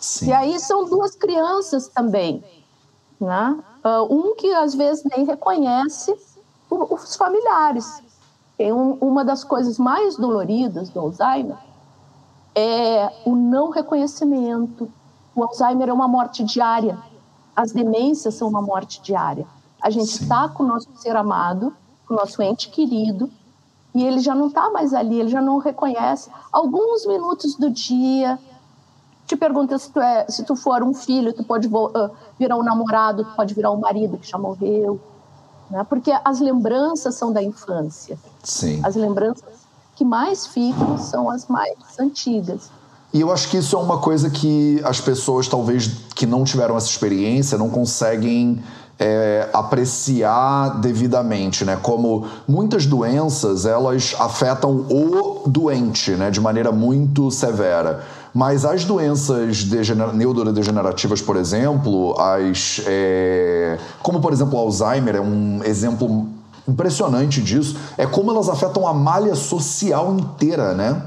[0.00, 0.30] Sim.
[0.30, 2.42] E aí são duas crianças também,
[3.20, 3.56] né?
[3.84, 6.12] Uh, um que às vezes nem reconhece
[6.68, 8.02] os familiares.
[8.58, 11.56] Tem um, uma das coisas mais doloridas do Alzheimer
[12.56, 14.90] é o não reconhecimento.
[15.32, 16.98] O Alzheimer é uma morte diária.
[17.54, 19.46] As demências são uma morte diária.
[19.80, 21.72] A gente está com o nosso ser amado,
[22.04, 23.30] com o nosso ente querido,
[23.94, 26.28] e ele já não está mais ali, ele já não reconhece.
[26.52, 28.38] Alguns minutos do dia,
[29.26, 32.62] te pergunta se tu, é, se tu for um filho, tu pode uh, virar um
[32.62, 35.00] namorado, tu pode virar um marido que já morreu.
[35.70, 35.84] Né?
[35.88, 38.18] Porque as lembranças são da infância.
[38.42, 38.80] Sim.
[38.82, 42.70] As lembranças que mais ficam são as mais antigas.
[43.12, 46.76] E eu acho que isso é uma coisa que as pessoas, talvez, que não tiveram
[46.76, 48.60] essa experiência, não conseguem
[48.98, 51.78] é, apreciar devidamente, né?
[51.82, 56.30] Como muitas doenças elas afetam o doente, né?
[56.30, 58.04] De maneira muito severa.
[58.32, 59.64] Mas as doenças
[60.12, 66.28] neurodegenerativas, por exemplo, as, é, como por exemplo Alzheimer é um exemplo
[66.66, 71.02] impressionante disso, é como elas afetam a malha social inteira, né?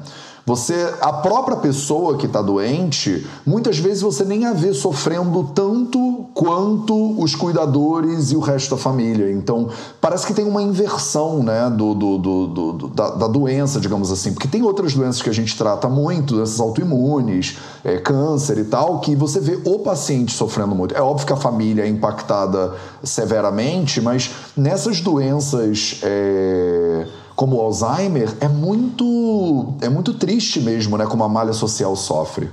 [0.48, 6.26] Você, a própria pessoa que está doente, muitas vezes você nem a vê sofrendo tanto
[6.34, 9.30] quanto os cuidadores e o resto da família.
[9.30, 9.68] Então,
[10.00, 14.34] parece que tem uma inversão né, do, do, do, do da, da, doença, digamos assim.
[14.34, 19.02] Porque tem outras doenças que a gente trata muito, doenças autoimunes, é, câncer e tal,
[19.02, 20.96] que você vê o paciente sofrendo muito.
[20.96, 26.00] É óbvio que a família é impactada severamente, mas nessas doenças.
[26.04, 27.06] É
[27.38, 31.06] como o Alzheimer, é muito, é muito triste mesmo, né?
[31.06, 32.52] Como a malha social sofre.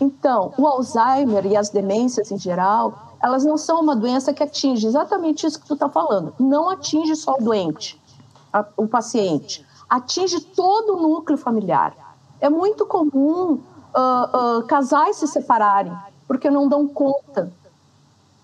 [0.00, 4.88] Então, o Alzheimer e as demências em geral, elas não são uma doença que atinge
[4.88, 6.34] exatamente isso que tu está falando.
[6.36, 7.98] Não atinge só o doente,
[8.52, 9.64] a, o paciente.
[9.88, 11.94] Atinge todo o núcleo familiar.
[12.40, 13.52] É muito comum
[13.94, 17.52] uh, uh, casais se separarem porque não dão conta,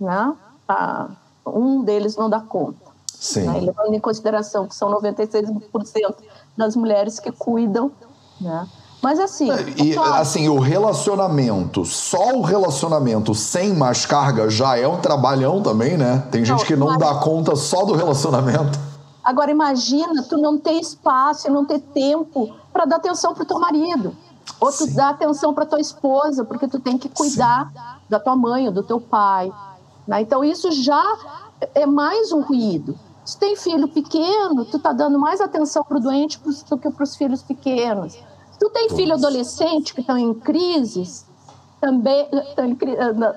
[0.01, 0.35] né?
[0.71, 2.84] Uh, um deles não dá conta.
[3.25, 3.47] Sim.
[3.47, 3.61] Né?
[3.61, 6.15] Levando em consideração que são 96%
[6.55, 7.91] das mulheres que cuidam,
[8.39, 8.69] né?
[9.03, 9.51] Mas assim.
[9.51, 15.63] É, e assim, o relacionamento, só o relacionamento sem mais carga já é um trabalhão
[15.63, 16.23] também, né?
[16.31, 18.79] Tem gente que não dá conta só do relacionamento.
[19.23, 24.15] Agora imagina tu não ter espaço, não ter tempo para dar atenção pro teu marido.
[24.61, 24.95] Ou tu Sim.
[24.95, 27.81] dar atenção para tua esposa, porque tu tem que cuidar Sim.
[28.11, 29.51] da tua mãe do teu pai.
[30.07, 30.21] Né?
[30.21, 31.03] Então isso já
[31.75, 32.99] é mais um ruído.
[33.25, 37.05] Se tem filho pequeno, tu tá dando mais atenção para o doente do que para
[37.05, 38.13] os filhos pequenos.
[38.13, 41.27] Se tu tem filho adolescente que estão em crises,
[41.81, 42.77] também estão em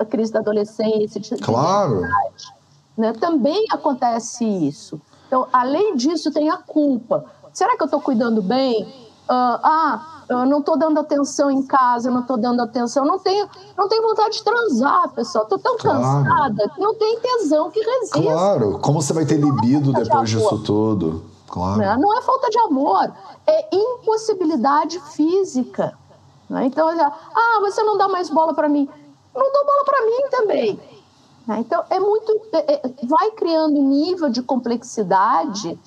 [0.08, 2.02] crise da adolescência, de claro.
[2.96, 3.12] né?
[3.14, 5.00] também acontece isso.
[5.26, 7.24] Então, além disso, tem a culpa.
[7.52, 8.84] Será que eu estou cuidando bem?
[8.84, 13.18] Uh, ah, eu não estou dando atenção em casa, eu não estou dando atenção, não
[13.18, 15.44] tenho, não tenho vontade de transar, pessoal.
[15.44, 16.00] Estou tão claro.
[16.00, 18.20] cansada que não tem tesão que resista.
[18.20, 21.24] Claro, como você vai ter libido é depois de disso tudo?
[21.46, 21.78] Claro.
[21.78, 21.96] Né?
[21.98, 23.10] Não é falta de amor,
[23.46, 25.96] é impossibilidade física.
[26.48, 26.66] Né?
[26.66, 28.88] Então, ah, você não dá mais bola para mim.
[29.34, 30.80] Não dou bola para mim também.
[31.46, 31.60] Né?
[31.60, 32.38] Então, é muito.
[32.52, 35.78] É, é, vai criando nível de complexidade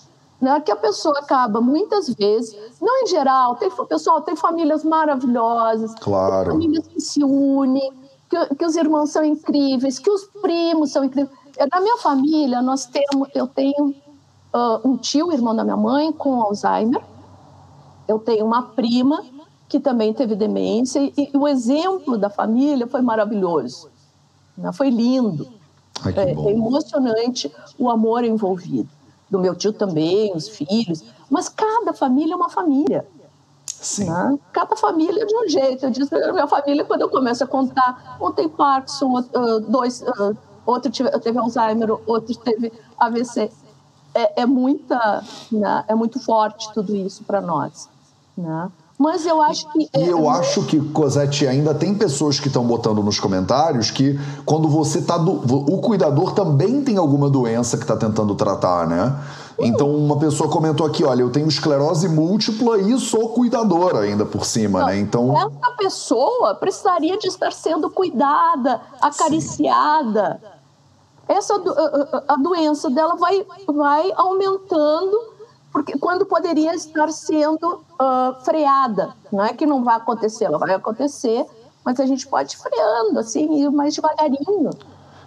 [0.42, 5.94] né, que a pessoa acaba muitas vezes, não em geral, tem, pessoal, tem famílias maravilhosas,
[6.02, 6.52] claro.
[6.52, 7.94] famílias que se unem,
[8.28, 11.38] que, que, os irmãos são incríveis, que os primos são incríveis.
[11.72, 13.90] Na minha família, nós temos, eu tenho
[14.54, 17.04] uh, um tio, irmão da minha mãe, com Alzheimer,
[18.08, 19.24] eu tenho uma prima
[19.70, 23.92] que também teve demência, e, e o exemplo da família foi maravilhoso,
[24.58, 25.48] né, foi lindo,
[26.04, 28.90] Ai, é, é emocionante o amor envolvido
[29.32, 31.04] do meu tio também, os filhos.
[31.30, 33.08] Mas cada família é uma família.
[33.66, 34.10] Sim.
[34.10, 34.38] Né?
[34.52, 35.86] Cada família é de um jeito.
[35.86, 40.02] Eu disse para minha família, quando eu começo a contar, um tem Parkinson, uh, dois,
[40.02, 43.50] uh, outro teve, teve, Alzheimer, outro teve AVC.
[44.14, 45.86] É, é muita, né?
[45.88, 47.90] é muito forte tudo isso para nós.
[48.38, 48.70] Né?
[49.02, 49.90] Mas eu acho que.
[49.98, 50.30] E eu é...
[50.38, 55.18] acho que, Cosette, ainda tem pessoas que estão botando nos comentários que quando você tá.
[55.18, 55.32] Do...
[55.32, 59.20] O cuidador também tem alguma doença que está tentando tratar, né?
[59.58, 64.46] Então, uma pessoa comentou aqui: olha, eu tenho esclerose múltipla e sou cuidadora ainda por
[64.46, 65.00] cima, Não, né?
[65.00, 65.36] Então.
[65.36, 70.40] Essa pessoa precisaria de estar sendo cuidada, acariciada.
[70.40, 70.48] Sim.
[71.28, 71.56] Essa
[72.28, 75.31] a doença dela vai, vai aumentando
[75.72, 79.14] porque quando poderia estar sendo uh, freada.
[79.32, 81.46] Não é que não vai acontecer, ela vai acontecer,
[81.84, 84.72] mas a gente pode ir freando, assim, ir mais devagarinho.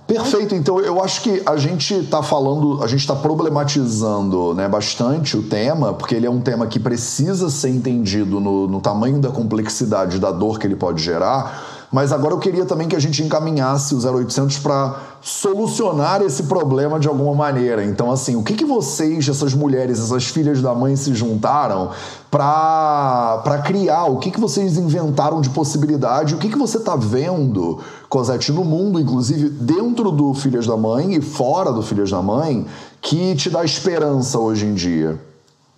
[0.06, 5.34] Perfeito, então eu acho que a gente está falando, a gente está problematizando né, bastante
[5.34, 9.30] o tema, porque ele é um tema que precisa ser entendido no, no tamanho da
[9.30, 13.22] complexidade da dor que ele pode gerar mas agora eu queria também que a gente
[13.22, 17.84] encaminhasse o 0800 para solucionar esse problema de alguma maneira.
[17.84, 21.92] Então, assim, o que, que vocês, essas mulheres, essas filhas da mãe, se juntaram
[22.28, 24.06] para criar?
[24.06, 26.34] O que, que vocês inventaram de possibilidade?
[26.34, 27.78] O que, que você está vendo,
[28.08, 32.66] Cosette, no mundo, inclusive dentro do Filhas da Mãe e fora do Filhas da Mãe,
[33.00, 35.16] que te dá esperança hoje em dia?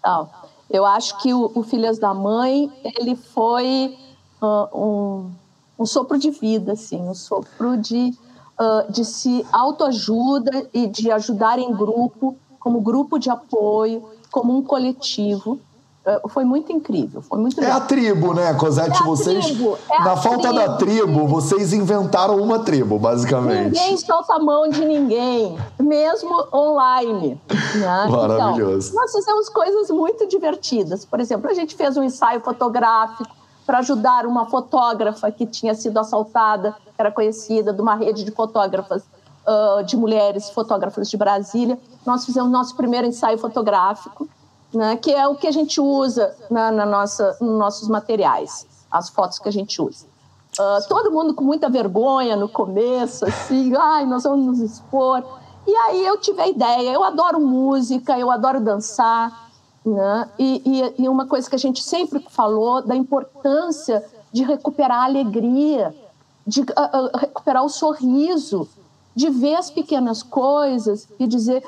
[0.03, 0.31] Não,
[0.71, 3.95] eu acho que o, o Filhas da Mãe ele foi
[4.41, 5.31] uh, um
[5.79, 8.15] um sopro de vida, assim, um sopro de,
[8.59, 14.63] uh, de se autoajuda e de ajudar em grupo, como grupo de apoio, como um
[14.63, 15.61] coletivo.
[16.05, 19.03] é, foi muito incrível, foi muito É a tribo, né, Cosette?
[19.03, 20.55] É vocês, tribo, é na falta tribo.
[20.55, 23.75] da tribo, vocês inventaram uma tribo, basicamente.
[23.75, 27.41] Ninguém solta a mão de ninguém, mesmo online.
[27.75, 28.07] Né?
[28.09, 28.91] Maravilhoso.
[28.91, 31.05] Então, nós fizemos coisas muito divertidas.
[31.05, 33.36] Por exemplo, a gente fez um ensaio fotográfico
[33.67, 38.31] para ajudar uma fotógrafa que tinha sido assaltada, que era conhecida, de uma rede de
[38.31, 39.03] fotógrafas,
[39.47, 41.79] uh, de mulheres fotógrafas de Brasília.
[42.05, 44.29] Nós fizemos nosso primeiro ensaio fotográfico
[44.77, 49.09] né, que é o que a gente usa na, na nossa, nos nossos materiais, as
[49.09, 50.07] fotos que a gente usa.
[50.59, 55.23] Uh, todo mundo com muita vergonha no começo, assim, ai, nós vamos nos expor.
[55.67, 59.46] E aí eu tive a ideia, eu adoro música, eu adoro dançar,
[59.87, 60.29] né?
[60.37, 65.05] E, e, e uma coisa que a gente sempre falou da importância de recuperar a
[65.05, 65.95] alegria,
[66.45, 68.69] de uh, uh, recuperar o sorriso,
[69.15, 71.63] de ver as pequenas coisas e dizer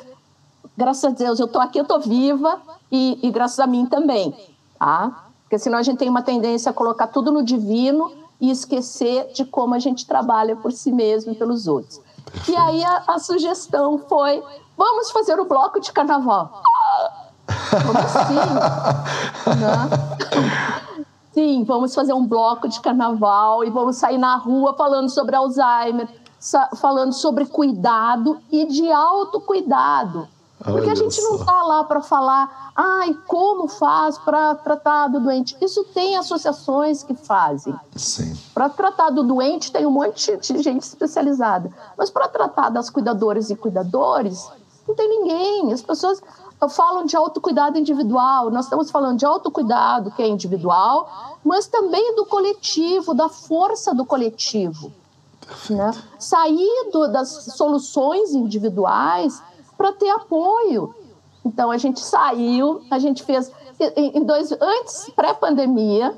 [0.76, 2.60] graças a Deus, eu estou aqui, eu estou viva
[2.90, 4.32] e, e, graças a mim também,
[4.78, 5.26] tá?
[5.42, 9.44] Porque senão a gente tem uma tendência a colocar tudo no divino e esquecer de
[9.44, 12.00] como a gente trabalha por si mesmo e pelos outros.
[12.48, 14.40] E aí a, a sugestão foi:
[14.76, 16.62] vamos fazer o bloco de carnaval.
[17.86, 18.34] Como assim?
[19.60, 21.04] né?
[21.32, 26.08] Sim, vamos fazer um bloco de carnaval e vamos sair na rua falando sobre Alzheimer,
[26.76, 30.28] falando sobre cuidado e de autocuidado.
[30.58, 35.20] Porque Olha a gente não está lá para falar, ai, como faz para tratar do
[35.20, 35.56] doente.
[35.60, 37.72] Isso tem associações que fazem.
[37.94, 38.36] Sim.
[38.52, 41.70] Para tratar do doente tem um monte de gente especializada.
[41.96, 44.50] Mas para tratar das cuidadoras e cuidadores,
[44.86, 45.72] não tem ninguém.
[45.72, 46.20] As pessoas
[46.66, 48.50] falam de autocuidado individual.
[48.50, 54.04] Nós estamos falando de autocuidado, que é individual, mas também do coletivo, da força do
[54.04, 54.92] coletivo.
[55.70, 55.90] Né?
[56.18, 59.42] Sair do, das soluções individuais
[59.76, 60.94] para ter apoio.
[61.44, 63.52] Então a gente saiu, a gente fez
[63.96, 66.16] em dois antes pré-pandemia,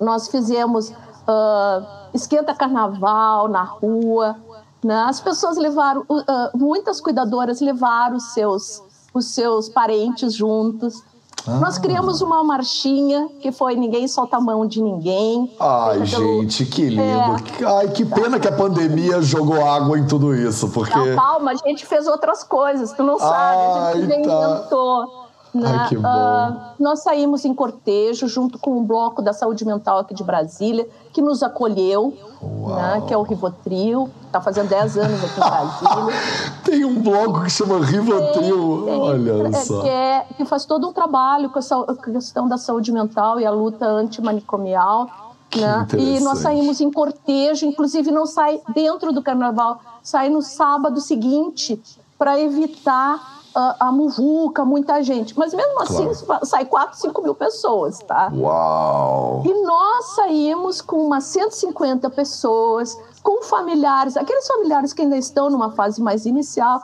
[0.00, 4.36] nós fizemos uh, esquenta carnaval na rua,
[4.82, 5.04] né?
[5.08, 8.82] As pessoas levaram, uh, muitas cuidadoras levaram os seus
[9.14, 11.02] os seus parentes juntos.
[11.46, 11.58] Ah.
[11.58, 15.50] Nós criamos uma marchinha que foi Ninguém Solta a Mão de Ninguém.
[15.60, 16.42] Ai, pelo...
[16.42, 17.02] gente, que lindo.
[17.02, 17.64] É.
[17.64, 20.96] Ai, que pena que a pandemia jogou água em tudo isso, porque...
[20.96, 24.16] Não, calma, a gente fez outras coisas, tu não sabe, Ai, a gente tá.
[24.16, 25.23] inventou.
[25.54, 25.68] Né?
[25.68, 26.08] Ai, que bom.
[26.08, 30.88] Uh, nós saímos em cortejo junto com o bloco da saúde mental aqui de Brasília,
[31.12, 33.02] que nos acolheu, né?
[33.06, 36.20] que é o Rivotril, está fazendo 10 anos aqui em Brasília.
[36.64, 39.80] tem um bloco que chama Rivotril, tem, olha é, só.
[39.80, 43.50] Que, é, que faz todo um trabalho com a questão da saúde mental e a
[43.52, 45.08] luta antimanicomial.
[45.54, 45.86] Né?
[45.96, 51.80] E nós saímos em cortejo, inclusive não sai dentro do carnaval, sai no sábado seguinte
[52.18, 55.38] para evitar a, a muvuca, muita gente.
[55.38, 56.44] Mas mesmo assim, claro.
[56.44, 58.30] sai 4, 5 mil pessoas, tá?
[58.34, 59.42] Uau!
[59.44, 65.70] E nós saímos com umas 150 pessoas, com familiares, aqueles familiares que ainda estão numa
[65.70, 66.82] fase mais inicial.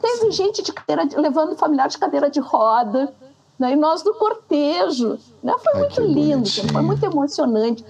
[0.00, 3.12] Teve gente de cadeira, de, levando familiar de cadeira de roda,
[3.58, 3.72] né?
[3.72, 5.18] e nós no cortejo.
[5.42, 5.54] Né?
[5.62, 7.84] Foi Ai, muito lindo, foi muito emocionante.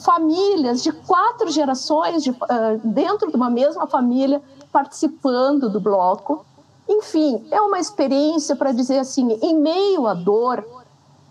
[0.00, 2.36] Famílias de quatro gerações de, uh,
[2.84, 6.44] dentro de uma mesma família participando do bloco.
[6.88, 10.64] Enfim, é uma experiência para dizer assim, em meio à dor,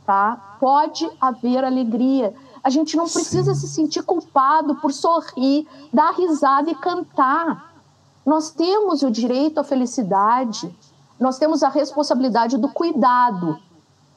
[0.05, 0.57] tá?
[0.59, 2.33] Pode haver alegria.
[2.63, 3.61] A gente não precisa Sim.
[3.61, 7.73] se sentir culpado por sorrir, dar risada e cantar.
[8.25, 10.73] Nós temos o direito à felicidade,
[11.19, 13.57] nós temos a responsabilidade do cuidado,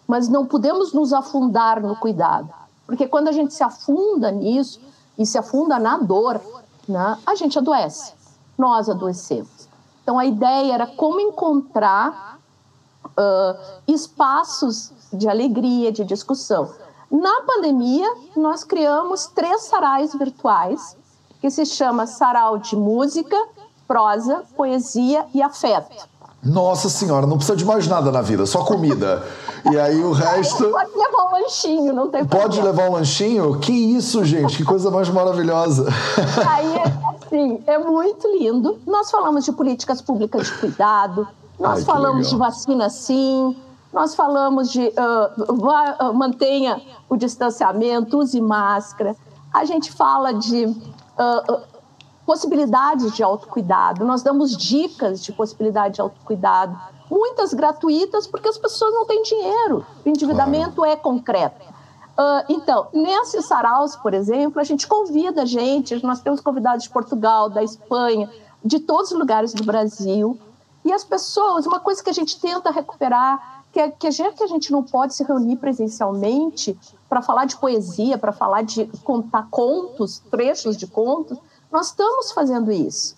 [0.06, 2.52] mas não podemos nos afundar no cuidado.
[2.84, 4.80] Porque quando a gente se afunda nisso
[5.16, 6.40] e se afunda na dor,
[6.88, 8.12] né, a gente adoece.
[8.58, 9.69] Nós adoecemos.
[10.02, 12.38] Então, a ideia era como encontrar
[13.04, 16.70] uh, espaços de alegria, de discussão.
[17.10, 20.96] Na pandemia, nós criamos três sarais virtuais,
[21.40, 23.36] que se chama Sarau de Música,
[23.86, 26.08] Prosa, Poesia e Afeto.
[26.42, 29.26] Nossa senhora, não precisa de mais nada na vida, só comida.
[29.70, 30.70] E aí o resto.
[30.70, 32.64] Pode levar um lanchinho, não tem Pode problema.
[32.64, 33.58] levar um lanchinho?
[33.58, 35.86] Que isso, gente, que coisa mais maravilhosa.
[36.48, 36.74] Aí,
[37.14, 38.78] assim, é muito lindo.
[38.86, 43.54] Nós falamos de políticas públicas de cuidado, nós Ai, falamos de vacina sim,
[43.92, 49.16] nós falamos de uh, uh, mantenha o distanciamento, use máscara.
[49.52, 51.60] A gente fala de uh,
[52.24, 56.78] possibilidades de autocuidado, nós damos dicas de possibilidade de autocuidado,
[57.10, 60.92] muitas gratuitas, porque as pessoas não têm dinheiro, o endividamento claro.
[60.92, 61.70] é concreto.
[62.10, 66.90] Uh, então, nesses saraus, por exemplo, a gente convida a gente, nós temos convidados de
[66.90, 68.30] Portugal, da Espanha,
[68.64, 70.38] de todos os lugares do Brasil,
[70.84, 74.46] e as pessoas, uma coisa que a gente tenta recuperar que, que já que a
[74.46, 80.18] gente não pode se reunir presencialmente para falar de poesia, para falar de contar contos,
[80.30, 81.38] trechos de contos,
[81.70, 83.14] nós estamos fazendo isso.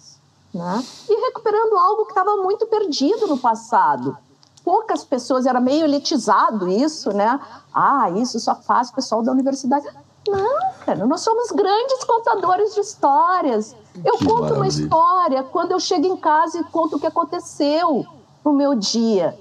[0.55, 0.85] Né?
[1.09, 4.17] E recuperando algo que estava muito perdido no passado.
[4.65, 7.41] Poucas pessoas, era meio elitizado isso, né?
[7.75, 9.87] Ah, isso só faz o pessoal da universidade.
[10.29, 13.75] Não, cara, nós somos grandes contadores de histórias.
[14.05, 14.57] Eu que conto maravilha.
[14.57, 18.07] uma história quando eu chego em casa e conto o que aconteceu
[18.45, 19.37] no meu dia.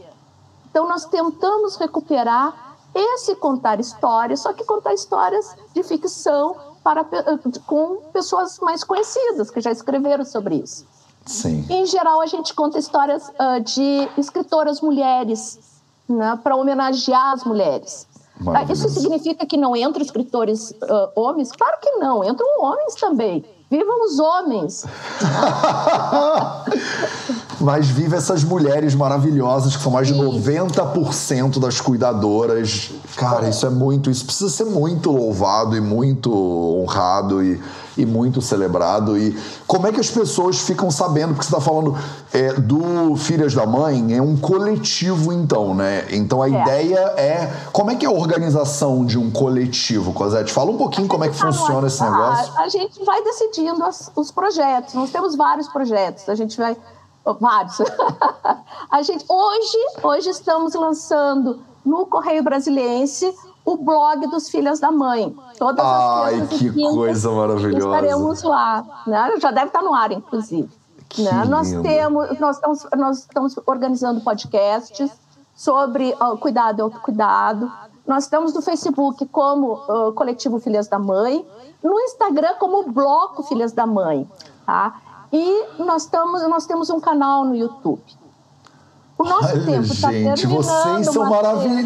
[0.69, 7.05] Então, nós tentamos recuperar esse contar histórias, só que contar histórias de ficção para,
[7.65, 10.85] com pessoas mais conhecidas, que já escreveram sobre isso.
[11.25, 11.65] Sim.
[11.69, 15.59] Em geral, a gente conta histórias uh, de escritoras mulheres,
[16.09, 18.07] né, para homenagear as mulheres.
[18.39, 21.51] Uh, isso significa que não entram escritores uh, homens?
[21.51, 23.45] Claro que não, entram homens também.
[23.69, 24.83] Vivam os homens!
[27.61, 32.91] Mas vive essas mulheres maravilhosas, que são mais de 90% das cuidadoras.
[33.15, 34.09] Cara, isso é muito.
[34.09, 37.41] Isso precisa ser muito louvado e muito honrado.
[37.41, 37.61] E
[37.97, 39.17] e muito celebrado.
[39.17, 39.37] E
[39.67, 41.33] como é que as pessoas ficam sabendo?
[41.33, 41.97] Porque você está falando
[42.33, 46.05] é, do Filhas da Mãe, é um coletivo, então, né?
[46.11, 46.61] Então a é.
[46.61, 47.53] ideia é.
[47.71, 50.51] Como é que é a organização de um coletivo, Cosette?
[50.51, 52.53] Fala um pouquinho como é que tá funciona esse negócio.
[52.57, 54.93] A, a gente vai decidindo as, os projetos.
[54.93, 56.27] Nós temos vários projetos.
[56.29, 56.75] A gente vai.
[57.39, 57.77] Vários.
[58.89, 63.31] a gente, hoje, hoje estamos lançando no Correio Brasiliense
[63.65, 65.35] o blog dos Filhas da Mãe.
[65.57, 67.85] Todas Ai, que coisa maravilhosa.
[67.85, 69.03] Estaremos lá.
[69.05, 69.33] Né?
[69.39, 70.69] Já deve estar no ar, inclusive.
[71.17, 71.45] Né?
[71.45, 75.11] Nós, temos, nós, estamos, nós estamos organizando podcasts
[75.55, 77.71] sobre cuidado e autocuidado.
[78.07, 81.45] Nós estamos no Facebook como uh, Coletivo Filhas da Mãe,
[81.83, 84.29] no Instagram como Bloco Filhas da Mãe.
[84.65, 84.99] Tá?
[85.31, 88.01] E nós, estamos, nós temos um canal no YouTube.
[89.21, 91.29] O nosso Olha, tempo está gente, vocês são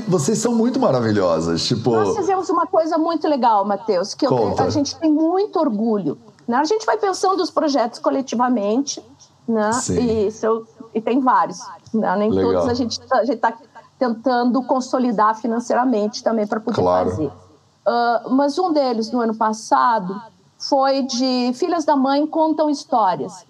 [0.07, 1.91] vocês são muito maravilhosas, tipo.
[1.91, 6.17] Nós fizemos uma coisa muito legal, Matheus, que eu, a gente tem muito orgulho.
[6.47, 6.55] Né?
[6.55, 9.03] A gente vai pensando os projetos coletivamente,
[9.45, 9.69] né?
[9.89, 11.59] E, isso, e tem vários.
[11.93, 12.15] Né?
[12.15, 12.53] Nem legal.
[12.53, 13.53] todos a gente tá, está
[13.99, 17.09] tentando consolidar financeiramente também para poder claro.
[17.09, 17.27] fazer.
[17.27, 20.21] Uh, mas um deles, no ano passado,
[20.57, 23.45] foi de Filhas da Mãe Contam Histórias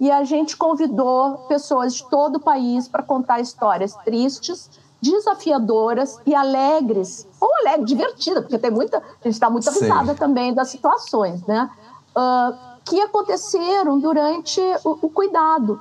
[0.00, 4.70] e a gente convidou pessoas de todo o país para contar histórias tristes,
[5.00, 10.54] desafiadoras e alegres, ou alegre, divertida, porque tem muita, a gente está muito avisada também
[10.54, 11.70] das situações, né?
[12.16, 15.78] Uh, que aconteceram durante o, o cuidado,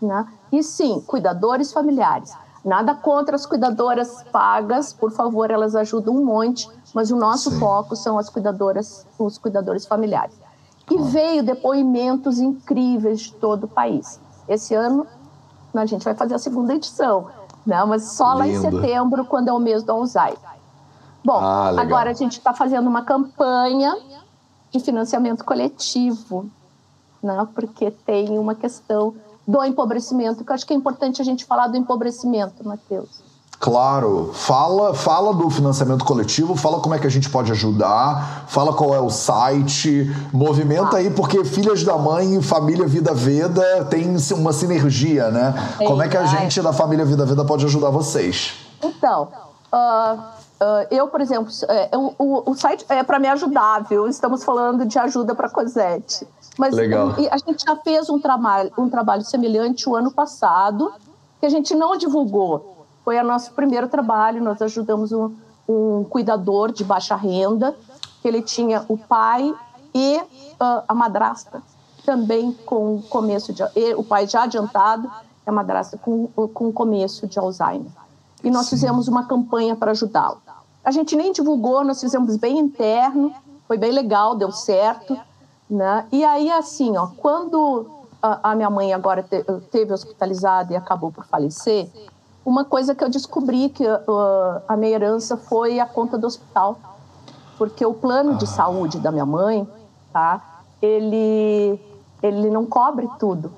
[0.00, 0.26] né?
[0.50, 2.34] E sim, cuidadores familiares.
[2.64, 7.58] Nada contra as cuidadoras pagas, por favor, elas ajudam um monte, mas o nosso sim.
[7.58, 10.34] foco são as cuidadoras, os cuidadores familiares.
[10.90, 14.20] E veio depoimentos incríveis de todo o país.
[14.48, 15.06] Esse ano
[15.72, 17.28] a gente vai fazer a segunda edição,
[17.64, 17.82] né?
[17.84, 20.38] mas só lá em setembro, quando é o mês do Alzheimer.
[21.24, 23.96] Bom, ah, agora a gente está fazendo uma campanha
[24.70, 26.50] de financiamento coletivo,
[27.22, 27.46] né?
[27.54, 29.14] porque tem uma questão
[29.46, 33.29] do empobrecimento, que eu acho que é importante a gente falar do empobrecimento, Matheus.
[33.60, 38.72] Claro, fala, fala do financiamento coletivo, fala como é que a gente pode ajudar, fala
[38.72, 44.16] qual é o site, movimenta aí, porque Filhas da Mãe e Família Vida Veda tem
[44.32, 45.52] uma sinergia, né?
[45.76, 48.54] Como é que a gente da Família Vida Veda pode ajudar vocês?
[48.82, 49.28] Então,
[49.70, 54.08] uh, uh, eu, por exemplo, é, o, o, site é para me ajudar, viu?
[54.08, 56.26] Estamos falando de ajuda para Cosette.
[56.56, 57.10] Mas Legal.
[57.30, 60.90] a gente já fez um trabalho, um trabalho semelhante o ano passado,
[61.38, 62.79] que a gente não divulgou
[63.10, 64.40] foi o nosso primeiro trabalho.
[64.40, 65.34] Nós ajudamos um,
[65.68, 67.76] um cuidador de baixa renda,
[68.22, 69.52] que ele tinha o pai
[69.92, 71.60] e uh, a madrasta
[72.06, 73.64] também com começo de
[73.96, 75.10] o pai já adiantado
[75.44, 77.90] a madrasta com com começo de Alzheimer.
[78.44, 78.76] E nós Sim.
[78.76, 80.40] fizemos uma campanha para ajudá-lo.
[80.84, 83.34] A gente nem divulgou, nós fizemos bem interno,
[83.66, 85.18] foi bem legal, deu certo,
[85.68, 86.06] né?
[86.12, 87.86] E aí assim, ó, quando
[88.22, 89.42] a, minha mãe agora te,
[89.72, 91.90] teve hospitalizada e acabou por falecer,
[92.44, 96.78] uma coisa que eu descobri que uh, a minha herança foi a conta do hospital,
[97.58, 99.68] porque o plano de saúde da minha mãe,
[100.12, 100.62] tá?
[100.80, 101.78] Ele
[102.22, 103.52] ele não cobre tudo.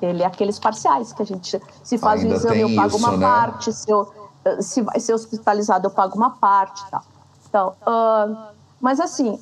[0.00, 2.98] Ele é aqueles parciais que a gente se faz Ainda o exame eu pago isso,
[2.98, 3.26] uma né?
[3.26, 4.12] parte, se eu
[4.60, 7.02] se vai ser hospitalizado eu pago uma parte, tá?
[7.48, 8.36] Então, uh,
[8.80, 9.38] mas assim,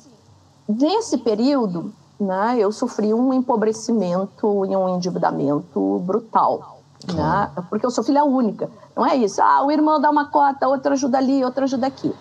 [0.67, 7.51] nesse período, né, eu sofri um empobrecimento e um endividamento brutal né?
[7.69, 8.69] Porque eu sou filha única.
[8.95, 9.41] Não é isso.
[9.41, 12.13] Ah, o irmão dá uma cota, outro ajuda ali, outro ajuda aqui.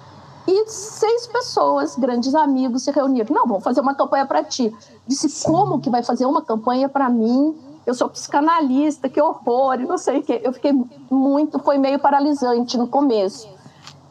[0.47, 3.35] E seis pessoas, grandes amigos, se reuniram.
[3.35, 4.75] Não, vamos fazer uma campanha para ti.
[5.07, 5.53] Disse, Sim.
[5.53, 7.55] como que vai fazer uma campanha para mim
[7.85, 10.41] eu sou psicanalista, que horror, e não sei o quê.
[10.43, 10.73] Eu fiquei
[11.11, 13.49] muito, foi meio paralisante no começo.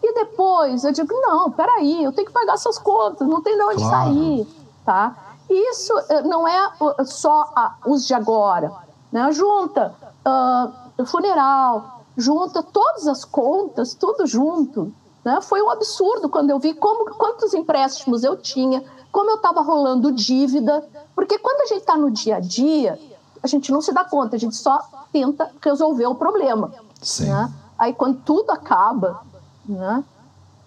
[0.03, 3.63] E depois eu digo, não, peraí, eu tenho que pagar essas contas, não tem de
[3.63, 4.13] onde claro.
[4.13, 4.47] sair,
[4.86, 5.15] tá?
[5.49, 6.72] E isso eh, não é
[7.05, 7.49] só
[7.86, 8.74] os de agora,
[9.11, 9.32] né?
[9.32, 9.93] Junta
[10.26, 14.93] uh, funeral, junta todas as contas, tudo junto,
[15.24, 15.39] né?
[15.41, 20.11] Foi um absurdo quando eu vi como, quantos empréstimos eu tinha, como eu estava rolando
[20.11, 22.99] dívida, porque quando a gente está no dia a dia,
[23.41, 26.72] a gente não se dá conta, a gente só tenta resolver o problema.
[27.01, 27.28] Sim.
[27.28, 27.51] Né?
[27.78, 29.22] Aí quando tudo acaba,
[29.67, 30.03] né?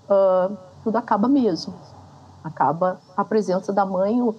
[0.08, 1.74] Uh, tudo acaba mesmo.
[2.42, 4.34] Acaba a presença da mãe, o,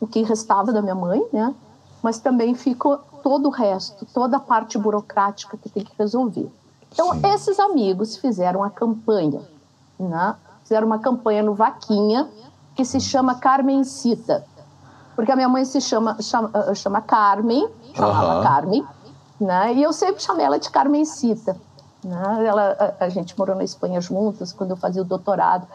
[0.00, 1.54] o que restava da minha mãe, né?
[2.02, 6.52] Mas também fica todo o resto, toda a parte burocrática que tem que resolver.
[6.92, 7.26] Então, Sim.
[7.32, 9.40] esses amigos fizeram a campanha,
[9.98, 10.36] né?
[10.62, 12.28] Fizeram uma campanha no Vaquinha,
[12.76, 14.44] que se chama Carmen Cita.
[15.16, 18.42] Porque a minha mãe se chama, chama, ah, chama Carmen, chamava uhum.
[18.42, 18.86] Carmen,
[19.40, 19.72] né?
[19.72, 21.56] E eu sempre chamei ela de Carmencita.
[22.04, 22.46] Né?
[22.46, 25.66] Ela, a, a, gente morou na Espanha juntas quando eu fazia o doutorado.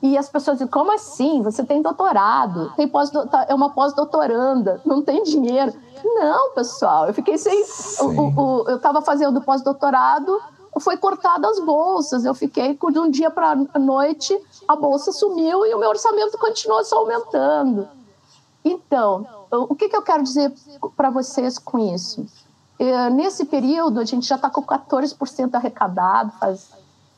[0.00, 1.42] E as pessoas dizem, como assim?
[1.42, 3.10] Você tem doutorado, tem pós
[3.48, 5.72] é uma pós-doutoranda, não tem dinheiro.
[6.04, 7.64] Não, pessoal, eu fiquei sem...
[8.00, 10.40] O, o, eu estava fazendo pós-doutorado,
[10.80, 12.24] foi cortada as bolsas.
[12.24, 16.38] Eu fiquei de um dia para a noite, a bolsa sumiu e o meu orçamento
[16.38, 17.88] continuou só aumentando.
[18.64, 20.52] Então, o que, que eu quero dizer
[20.96, 22.24] para vocês com isso?
[22.78, 26.70] É, nesse período, a gente já está com 14% arrecadado, faz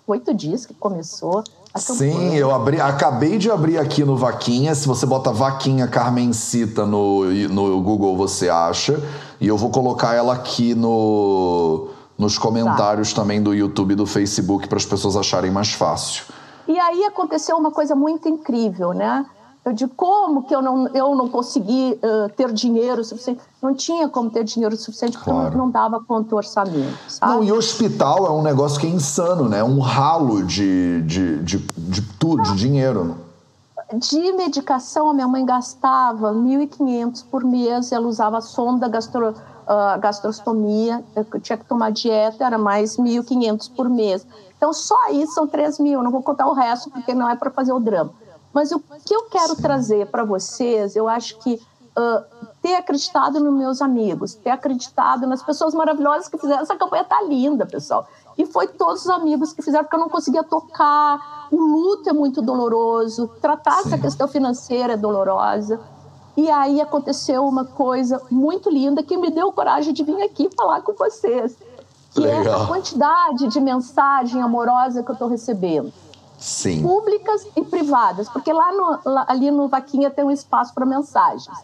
[0.07, 1.45] oito dias que começou.
[1.77, 4.75] Sim, eu abri, acabei de abrir aqui no Vaquinha.
[4.77, 9.03] Se você bota Vaquinha Carmencita no, no Google, você acha.
[9.41, 13.23] E eu vou colocar ela aqui no, nos comentários tá.
[13.23, 16.25] também do YouTube e do Facebook para as pessoas acharem mais fácil.
[16.69, 19.27] E aí aconteceu uma coisa muito incrível, né?
[19.65, 23.41] Eu digo, como que eu não, eu não consegui uh, ter dinheiro suficiente?
[23.63, 25.57] Não tinha como ter dinheiro suficiente porque claro.
[25.57, 26.99] não, não dava quanto orçamento.
[27.09, 27.33] Sabe?
[27.33, 29.61] Não, e hospital é um negócio que é insano, né?
[29.61, 33.17] É um ralo de, de, de, de tudo, de dinheiro.
[33.95, 41.03] De medicação, a minha mãe gastava 1.500 por mês, ela usava sonda gastro, uh, gastrostomia,
[41.17, 44.27] eu tinha que tomar dieta, era mais 1.500 por mês.
[44.57, 47.51] Então, só aí são 3 mil, não vou contar o resto porque não é para
[47.51, 48.11] fazer o drama.
[48.55, 52.25] Mas o que eu quero trazer para vocês, eu acho que uh,
[52.63, 57.21] ter acreditado nos meus amigos, ter acreditado nas pessoas maravilhosas que fizeram essa campanha tá
[57.23, 58.07] linda, pessoal.
[58.39, 61.49] E foi todos os amigos que fizeram, porque eu não conseguia tocar.
[61.51, 63.89] O luto é muito doloroso, tratar Sim.
[63.89, 65.81] essa questão financeira é dolorosa.
[66.37, 70.83] E aí aconteceu uma coisa muito linda que me deu coragem de vir aqui falar
[70.83, 71.57] com vocês,
[72.13, 72.61] que Legal.
[72.61, 75.93] é a quantidade de mensagem amorosa que eu estou recebendo.
[76.45, 76.83] Sim.
[76.83, 81.57] públicas e privadas, porque lá, no, lá ali no Vaquinha tem um espaço para mensagens,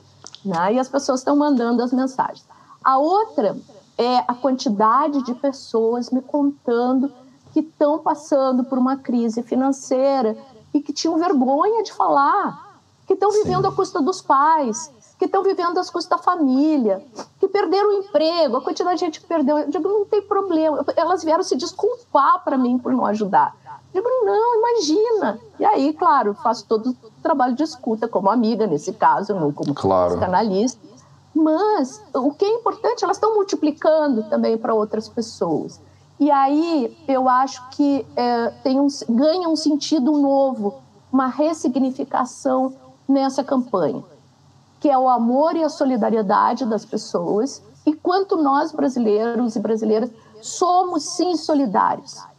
[0.43, 0.73] né?
[0.73, 2.43] e as pessoas estão mandando as mensagens.
[2.83, 3.59] A outra
[3.99, 7.13] é a quantidade de pessoas me contando
[7.53, 10.35] que estão passando por uma crise financeira
[10.73, 15.43] e que tinham vergonha de falar, que estão vivendo à custa dos pais, que estão
[15.43, 17.05] vivendo às custas da família,
[17.39, 19.59] que perderam o emprego, a quantidade de gente que perdeu.
[19.59, 20.83] Eu digo, não tem problema.
[20.97, 23.55] Elas vieram se desculpar para mim por não ajudar.
[23.93, 25.39] Digo, não, imagina.
[25.59, 29.75] E aí, claro, faço todo o trabalho de escuta, como amiga, nesse caso, não como
[29.75, 30.13] claro.
[30.13, 30.81] psicanalista.
[31.35, 35.81] Mas o que é importante, elas estão multiplicando também para outras pessoas.
[36.19, 40.75] E aí eu acho que é, tem um, ganha um sentido novo,
[41.13, 42.75] uma ressignificação
[43.09, 44.05] nessa campanha,
[44.79, 47.63] que é o amor e a solidariedade das pessoas.
[47.87, 50.11] E quanto nós brasileiros e brasileiras
[50.43, 52.30] somos sim solidários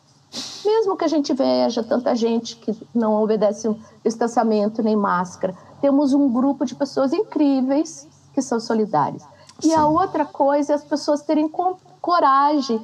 [0.66, 6.14] mesmo que a gente veja tanta gente que não obedece o distanciamento nem máscara, temos
[6.14, 9.24] um grupo de pessoas incríveis que são solidárias.
[9.60, 9.76] E Sim.
[9.76, 11.50] a outra coisa é as pessoas terem
[12.02, 12.82] coragem.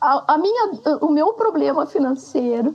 [0.00, 2.74] A, a minha, o meu problema financeiro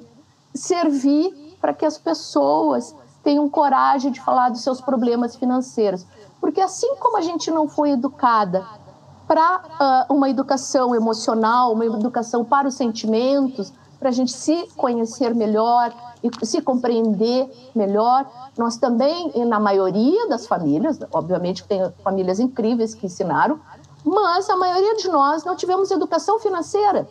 [0.53, 6.05] servir para que as pessoas tenham coragem de falar dos seus problemas financeiros.
[6.39, 8.65] Porque assim como a gente não foi educada
[9.27, 13.71] para uh, uma educação emocional, uma educação para os sentimentos,
[14.01, 15.93] para a gente se conhecer melhor
[16.23, 18.25] e se compreender melhor.
[18.57, 23.59] Nós também, na maioria das famílias, obviamente tem famílias incríveis que ensinaram,
[24.03, 27.07] mas a maioria de nós não tivemos educação financeira.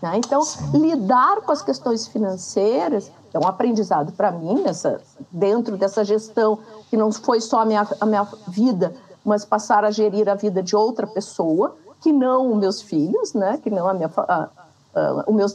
[0.00, 0.12] Né?
[0.16, 0.40] Então,
[0.72, 4.98] lidar com as questões financeiras é um aprendizado para mim, nessa,
[5.30, 9.90] dentro dessa gestão, que não foi só a minha, a minha vida, mas passar a
[9.90, 13.60] gerir a vida de outra pessoa, que não os meus filhos, né?
[13.62, 14.48] que não a minha, a,
[14.94, 15.54] uh, o meus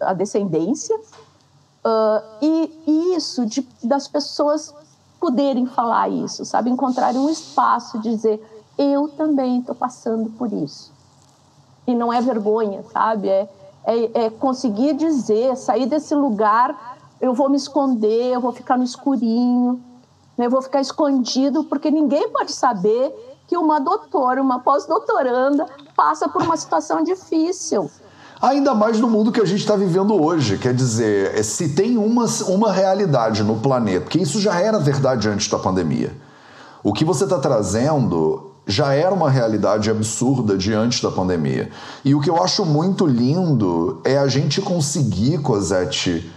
[0.00, 0.96] a descendência.
[1.84, 4.74] Uh, e, isso de, das pessoas
[5.18, 6.70] poderem falar isso, sabe?
[6.70, 10.92] Encontrarem um espaço de dizer eu também estou passando por isso.
[11.86, 13.28] E não é vergonha, sabe?
[13.28, 13.48] É,
[13.84, 18.84] é, é conseguir dizer, sair desse lugar, eu vou me esconder, eu vou ficar no
[18.84, 19.82] escurinho,
[20.36, 20.46] né?
[20.46, 23.14] eu vou ficar escondido, porque ninguém pode saber
[23.46, 27.90] que uma doutora, uma pós-doutoranda, passa por uma situação difícil.
[28.42, 30.58] Ainda mais no mundo que a gente está vivendo hoje.
[30.58, 35.46] Quer dizer, se tem uma, uma realidade no planeta, porque isso já era verdade antes
[35.48, 36.12] da pandemia.
[36.82, 41.70] O que você está trazendo já era uma realidade absurda diante da pandemia.
[42.04, 46.28] E o que eu acho muito lindo é a gente conseguir, Cosette,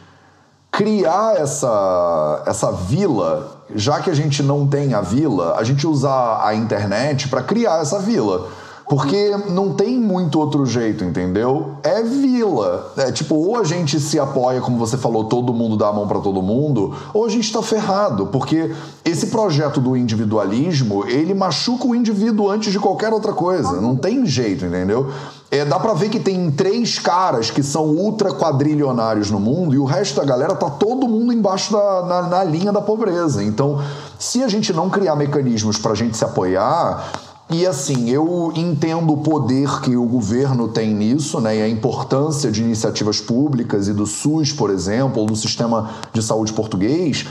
[0.71, 6.45] criar essa, essa vila, já que a gente não tem a vila, a gente usar
[6.45, 8.47] a internet para criar essa vila.
[8.87, 11.71] Porque não tem muito outro jeito, entendeu?
[11.81, 12.93] É vila.
[12.97, 16.07] É tipo, ou a gente se apoia, como você falou, todo mundo dá a mão
[16.07, 18.27] para todo mundo, ou a gente tá ferrado.
[18.27, 18.73] Porque
[19.03, 23.81] esse projeto do individualismo, ele machuca o indivíduo antes de qualquer outra coisa.
[23.81, 25.09] Não tem jeito, entendeu?
[25.49, 29.79] É, dá pra ver que tem três caras que são ultra quadrilionários no mundo e
[29.79, 33.43] o resto da galera tá todo mundo embaixo da na, na linha da pobreza.
[33.43, 33.81] Então,
[34.19, 39.17] se a gente não criar mecanismos pra gente se apoiar, e assim, eu entendo o
[39.17, 44.05] poder que o governo tem nisso, né, e a importância de iniciativas públicas e do
[44.05, 47.25] SUS, por exemplo, ou do sistema de saúde português.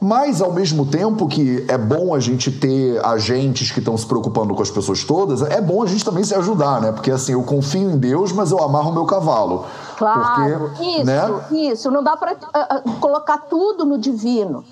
[0.00, 4.54] Mas, ao mesmo tempo que é bom a gente ter agentes que estão se preocupando
[4.54, 6.90] com as pessoas todas, é bom a gente também se ajudar, né?
[6.90, 9.66] Porque, assim, eu confio em Deus, mas eu amarro o meu cavalo.
[9.98, 11.44] Claro, porque, isso, né?
[11.52, 11.90] isso.
[11.90, 14.64] Não dá para uh, ah, ah, colocar tudo no divino.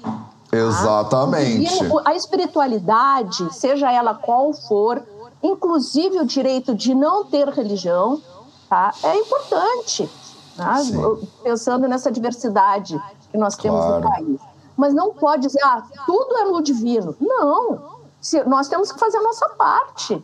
[0.53, 1.79] Exatamente.
[2.05, 5.03] a espiritualidade, seja ela qual for,
[5.43, 8.21] inclusive o direito de não ter religião,
[8.69, 8.93] tá?
[9.03, 10.09] é importante.
[10.57, 10.77] Tá?
[11.43, 14.03] Pensando nessa diversidade que nós temos claro.
[14.03, 14.41] no país.
[14.77, 17.15] Mas não pode dizer, ah, tudo é no divino.
[17.21, 17.99] Não.
[18.21, 20.23] Se, nós temos que fazer a nossa parte.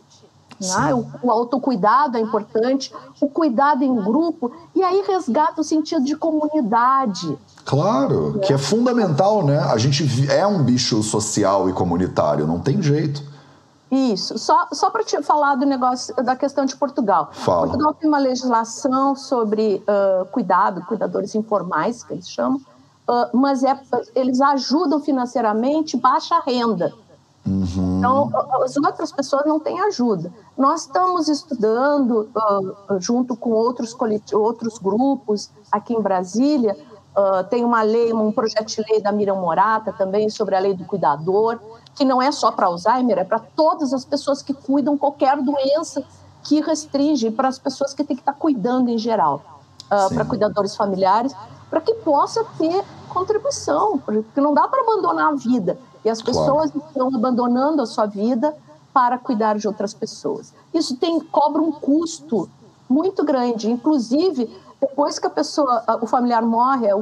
[0.59, 0.93] Né?
[0.93, 6.15] O, o autocuidado é importante, o cuidado em grupo, e aí resgata o sentido de
[6.15, 7.37] comunidade.
[7.65, 9.57] Claro, que é fundamental, né?
[9.57, 13.23] A gente é um bicho social e comunitário, não tem jeito.
[13.91, 14.37] Isso.
[14.37, 17.29] Só, só para te falar do negócio da questão de Portugal.
[17.31, 17.67] Fala.
[17.67, 23.79] Portugal tem uma legislação sobre uh, cuidado, cuidadores informais, que eles chamam, uh, mas é,
[24.13, 26.93] eles ajudam financeiramente baixa renda.
[27.47, 27.97] Uhum.
[27.99, 28.31] Então,
[28.63, 30.31] as outras pessoas não têm ajuda.
[30.57, 33.95] Nós estamos estudando, uh, junto com outros,
[34.33, 36.75] outros grupos aqui em Brasília,
[37.17, 40.73] Uh, tem uma lei, um projeto de lei da Miriam Morata também sobre a lei
[40.73, 41.59] do cuidador,
[41.95, 46.03] que não é só para Alzheimer, é para todas as pessoas que cuidam qualquer doença
[46.43, 49.41] que restringe, para as pessoas que têm que estar cuidando em geral,
[49.85, 51.33] uh, para cuidadores familiares,
[51.69, 55.77] para que possa ter contribuição, porque não dá para abandonar a vida.
[56.03, 56.87] E as pessoas claro.
[56.87, 58.55] estão abandonando a sua vida
[58.93, 60.53] para cuidar de outras pessoas.
[60.73, 62.47] Isso tem cobra um custo
[62.87, 64.49] muito grande, inclusive
[64.79, 66.95] depois que a pessoa, o familiar morre, é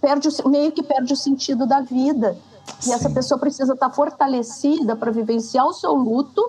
[0.00, 2.36] perde o, meio que perde o sentido da vida.
[2.80, 2.92] E Sim.
[2.92, 6.42] essa pessoa precisa estar fortalecida para vivenciar o seu luto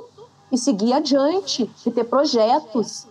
[0.52, 3.08] e seguir adiante e ter projetos,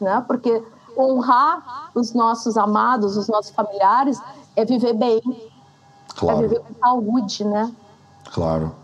[0.00, 0.24] né?
[0.26, 0.62] Porque
[0.96, 4.20] honrar os nossos amados, os nossos familiares,
[4.56, 5.20] é viver bem,
[6.16, 6.38] claro.
[6.38, 7.72] é viver com saúde, né?
[8.32, 8.74] Claro.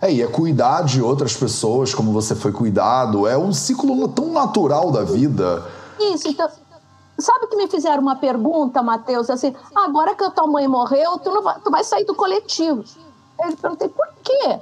[0.00, 3.26] É, e é cuidar de outras pessoas como você foi cuidado.
[3.26, 5.64] É um ciclo tão natural da vida.
[5.98, 6.48] Isso, então,
[7.18, 11.30] Sabe que me fizeram uma pergunta, Matheus, assim, agora que a tua mãe morreu, tu,
[11.30, 12.84] não vai, tu vai sair do coletivo.
[13.44, 14.60] Eu perguntei, por quê?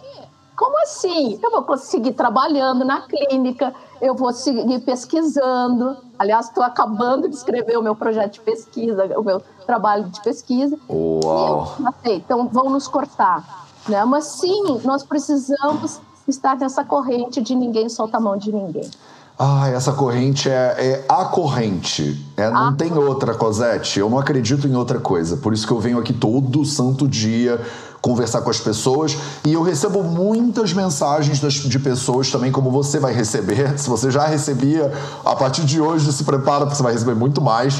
[0.57, 1.39] Como assim?
[1.43, 5.99] Eu vou conseguir trabalhando na clínica, eu vou seguir pesquisando.
[6.19, 10.79] Aliás, estou acabando de escrever o meu projeto de pesquisa, o meu trabalho de pesquisa.
[10.89, 11.77] Uau!
[11.79, 13.67] Eu, então, vão nos cortar.
[13.87, 14.03] Né?
[14.07, 18.91] Mas sim, nós precisamos estar nessa corrente de ninguém solta a mão de ninguém.
[19.39, 22.25] Ah, essa corrente é, é a corrente.
[22.37, 24.01] É, não tem outra, Cosette.
[24.01, 25.37] Eu não acredito em outra coisa.
[25.37, 27.61] Por isso que eu venho aqui todo santo dia
[28.01, 29.17] conversar com as pessoas.
[29.45, 33.77] E eu recebo muitas mensagens das, de pessoas também, como você vai receber.
[33.79, 34.93] Se você já recebia,
[35.25, 37.75] a partir de hoje se prepara, porque você vai receber muito mais.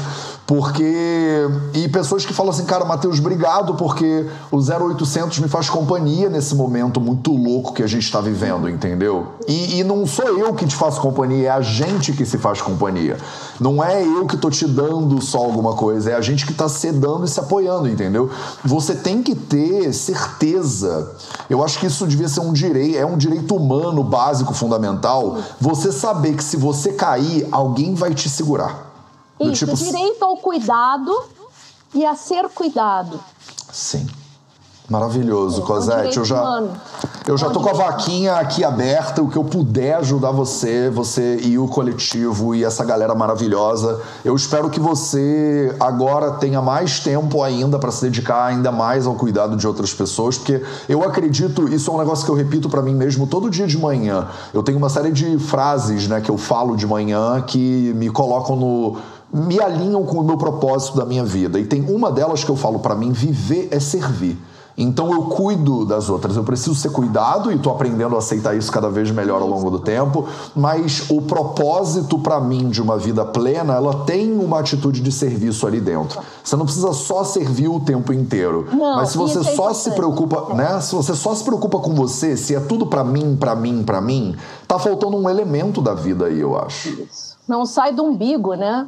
[0.47, 1.45] Porque.
[1.73, 6.55] E pessoas que falam assim, cara, Matheus, obrigado, porque o 0800 me faz companhia nesse
[6.55, 9.33] momento muito louco que a gente está vivendo, entendeu?
[9.45, 12.61] E, e, não sou eu que te faço companhia, é a gente que se faz
[12.61, 13.17] companhia.
[13.59, 16.69] Não é eu que tô te dando só alguma coisa, é a gente que tá
[16.69, 18.29] se dando e se apoiando, entendeu?
[18.63, 21.11] Você tem que ter certeza.
[21.49, 25.39] Eu acho que isso devia ser um direito, é um direito humano básico, fundamental.
[25.59, 28.86] Você saber que se você cair, alguém vai te segurar.
[29.39, 29.77] Isso, tipo...
[29.77, 31.13] direito ao cuidado
[31.93, 33.19] e a ser cuidado.
[33.71, 34.07] Sim.
[34.89, 36.17] Maravilhoso, Cosete.
[36.17, 36.63] Eu já,
[37.27, 39.21] eu já tô com a vaquinha aqui aberta.
[39.21, 43.99] O que eu puder ajudar você, você e o coletivo e essa galera maravilhosa.
[44.23, 49.15] Eu espero que você agora tenha mais tempo ainda para se dedicar ainda mais ao
[49.15, 52.81] cuidado de outras pessoas, porque eu acredito, isso é um negócio que eu repito para
[52.81, 54.29] mim mesmo todo dia de manhã.
[54.53, 58.55] Eu tenho uma série de frases, né, que eu falo de manhã que me colocam
[58.55, 58.97] no
[59.33, 61.59] me alinham com o meu propósito da minha vida.
[61.59, 64.37] E tem uma delas que eu falo para mim: viver é servir.
[64.77, 66.35] Então eu cuido das outras.
[66.35, 69.71] Eu preciso ser cuidado e estou aprendendo a aceitar isso cada vez melhor ao longo
[69.71, 70.27] do tempo.
[70.55, 75.65] Mas o propósito para mim de uma vida plena, ela tem uma atitude de serviço
[75.65, 76.21] ali dentro.
[76.43, 78.67] Você não precisa só servir o tempo inteiro.
[78.71, 80.79] Não, mas se você é só se preocupa, né?
[80.79, 83.99] Se você só se preocupa com você, se é tudo para mim, para mim, para
[83.99, 84.35] mim,
[84.67, 86.95] tá faltando um elemento da vida aí, eu acho.
[87.47, 88.87] Não sai do umbigo, né?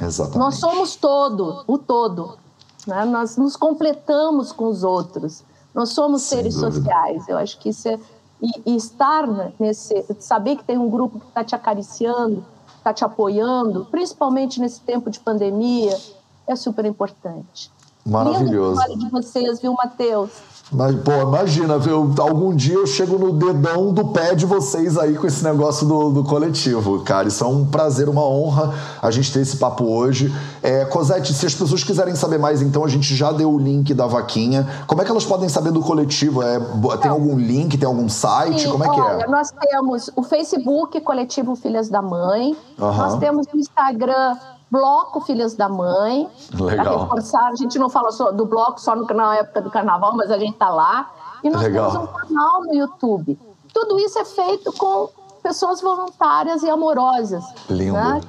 [0.00, 0.38] Exatamente.
[0.38, 2.38] Nós somos todo, o todo.
[2.86, 3.04] Né?
[3.04, 5.42] Nós nos completamos com os outros.
[5.74, 6.76] Nós somos Sem seres dúvida.
[6.76, 7.28] sociais.
[7.28, 7.98] Eu acho que isso é.
[8.40, 9.26] E, e estar
[9.58, 10.06] nesse.
[10.20, 12.44] Saber que tem um grupo que está te acariciando,
[12.76, 15.98] está te apoiando, principalmente nesse tempo de pandemia,
[16.46, 17.70] é super importante.
[18.06, 18.80] Maravilhoso.
[18.88, 20.30] Lindo de vocês, viu, Matheus?
[20.70, 22.14] Mas, pô, imagina, viu?
[22.18, 26.10] algum dia eu chego no dedão do pé de vocês aí com esse negócio do,
[26.10, 27.28] do coletivo, cara.
[27.28, 30.32] Isso é um prazer, uma honra a gente ter esse papo hoje.
[30.62, 33.94] É, Cosete, se as pessoas quiserem saber mais, então a gente já deu o link
[33.94, 34.68] da vaquinha.
[34.86, 36.42] Como é que elas podem saber do coletivo?
[36.42, 36.60] É,
[37.00, 38.62] tem algum link, tem algum site?
[38.62, 39.26] Sim, Como é que olha, é?
[39.26, 42.94] Nós temos o Facebook Coletivo Filhas da Mãe, uhum.
[42.94, 44.36] nós temos o Instagram
[44.70, 46.28] Bloco Filhas da Mãe.
[46.52, 47.00] Legal.
[47.00, 50.30] reforçar, a gente não fala só do bloco só no, na época do carnaval, mas
[50.30, 51.10] a gente está lá.
[51.42, 51.90] E nós Legal.
[51.90, 53.38] temos um canal no YouTube.
[53.72, 55.08] Tudo isso é feito com
[55.42, 57.44] pessoas voluntárias e amorosas.
[57.70, 57.94] Lindo.
[57.94, 58.20] Né?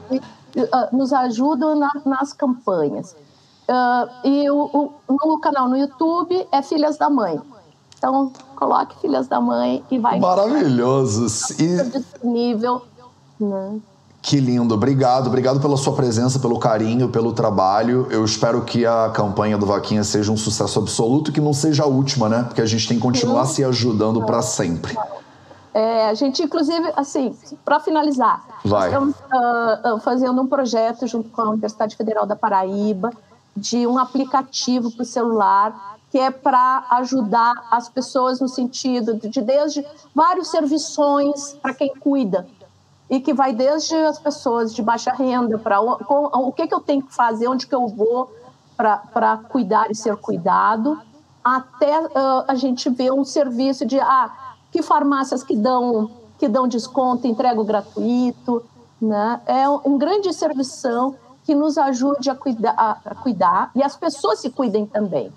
[0.52, 3.16] Que, uh, nos ajudam na, nas campanhas.
[3.68, 7.40] Uh, e o, o, no canal no YouTube é Filhas da Mãe.
[7.98, 10.20] Então, coloque Filhas da Mãe e vai.
[10.20, 11.26] Maravilhoso.
[11.62, 11.84] E...
[11.84, 12.82] Disponível.
[13.40, 13.80] Né?
[14.22, 18.08] Que lindo, obrigado, obrigado pela sua presença, pelo carinho, pelo trabalho.
[18.12, 21.88] Eu espero que a campanha do Vaquinha seja um sucesso absoluto, que não seja a
[21.88, 22.44] última, né?
[22.44, 23.54] Porque a gente tem que continuar Sim.
[23.56, 24.98] se ajudando para sempre.
[25.74, 31.50] É, a gente, inclusive, assim, para finalizar, estamos uh, fazendo um projeto junto com a
[31.52, 33.12] Universidade Federal da Paraíba
[33.56, 39.42] de um aplicativo para o celular que é para ajudar as pessoas no sentido de
[39.42, 42.48] desde vários serviços para quem cuida
[43.10, 45.98] e que vai desde as pessoas de baixa renda para o,
[46.48, 48.32] o que, que eu tenho que fazer, onde que eu vou
[48.78, 51.00] para cuidar e ser cuidado,
[51.44, 54.32] até uh, a gente ver um serviço de ah,
[54.72, 58.64] que farmácias que dão que dão desconto, entrega gratuito,
[59.02, 59.42] né?
[59.46, 64.50] É um grande serviço que nos ajude a cuidar, a cuidar e as pessoas se
[64.50, 65.34] cuidem também.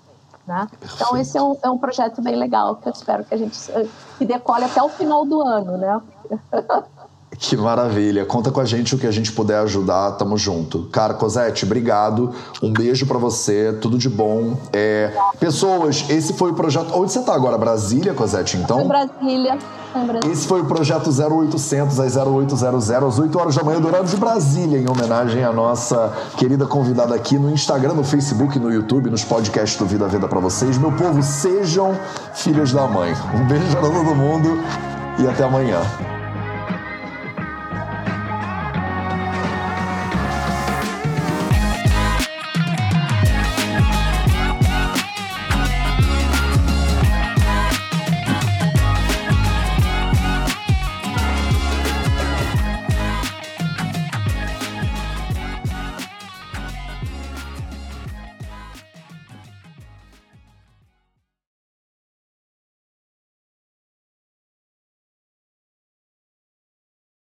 [0.47, 0.67] Né?
[0.95, 3.57] Então esse é um, é um projeto bem legal que eu espero que a gente
[4.17, 6.01] que decole até o final do ano, né?
[7.43, 8.25] Que maravilha.
[8.25, 10.87] Conta com a gente o que a gente puder ajudar, tamo junto.
[10.89, 12.31] Cara, Cosete, obrigado.
[12.61, 14.57] Um beijo para você, tudo de bom.
[14.71, 15.11] É...
[15.41, 16.97] Pessoas, esse foi o projeto.
[16.97, 17.57] Onde você tá agora?
[17.57, 18.83] Brasília, Cosete, então?
[18.83, 19.57] Em Brasília.
[20.31, 24.15] Esse foi o projeto 0800 às 0800 às 8 horas da manhã do horário de
[24.15, 29.25] Brasília, em homenagem à nossa querida convidada aqui no Instagram, no Facebook, no YouTube, nos
[29.25, 30.77] podcasts do Vida Veda para vocês.
[30.77, 31.93] Meu povo, sejam
[32.33, 33.13] filhos da mãe.
[33.35, 34.57] Um beijo para todo mundo
[35.19, 35.81] e até amanhã.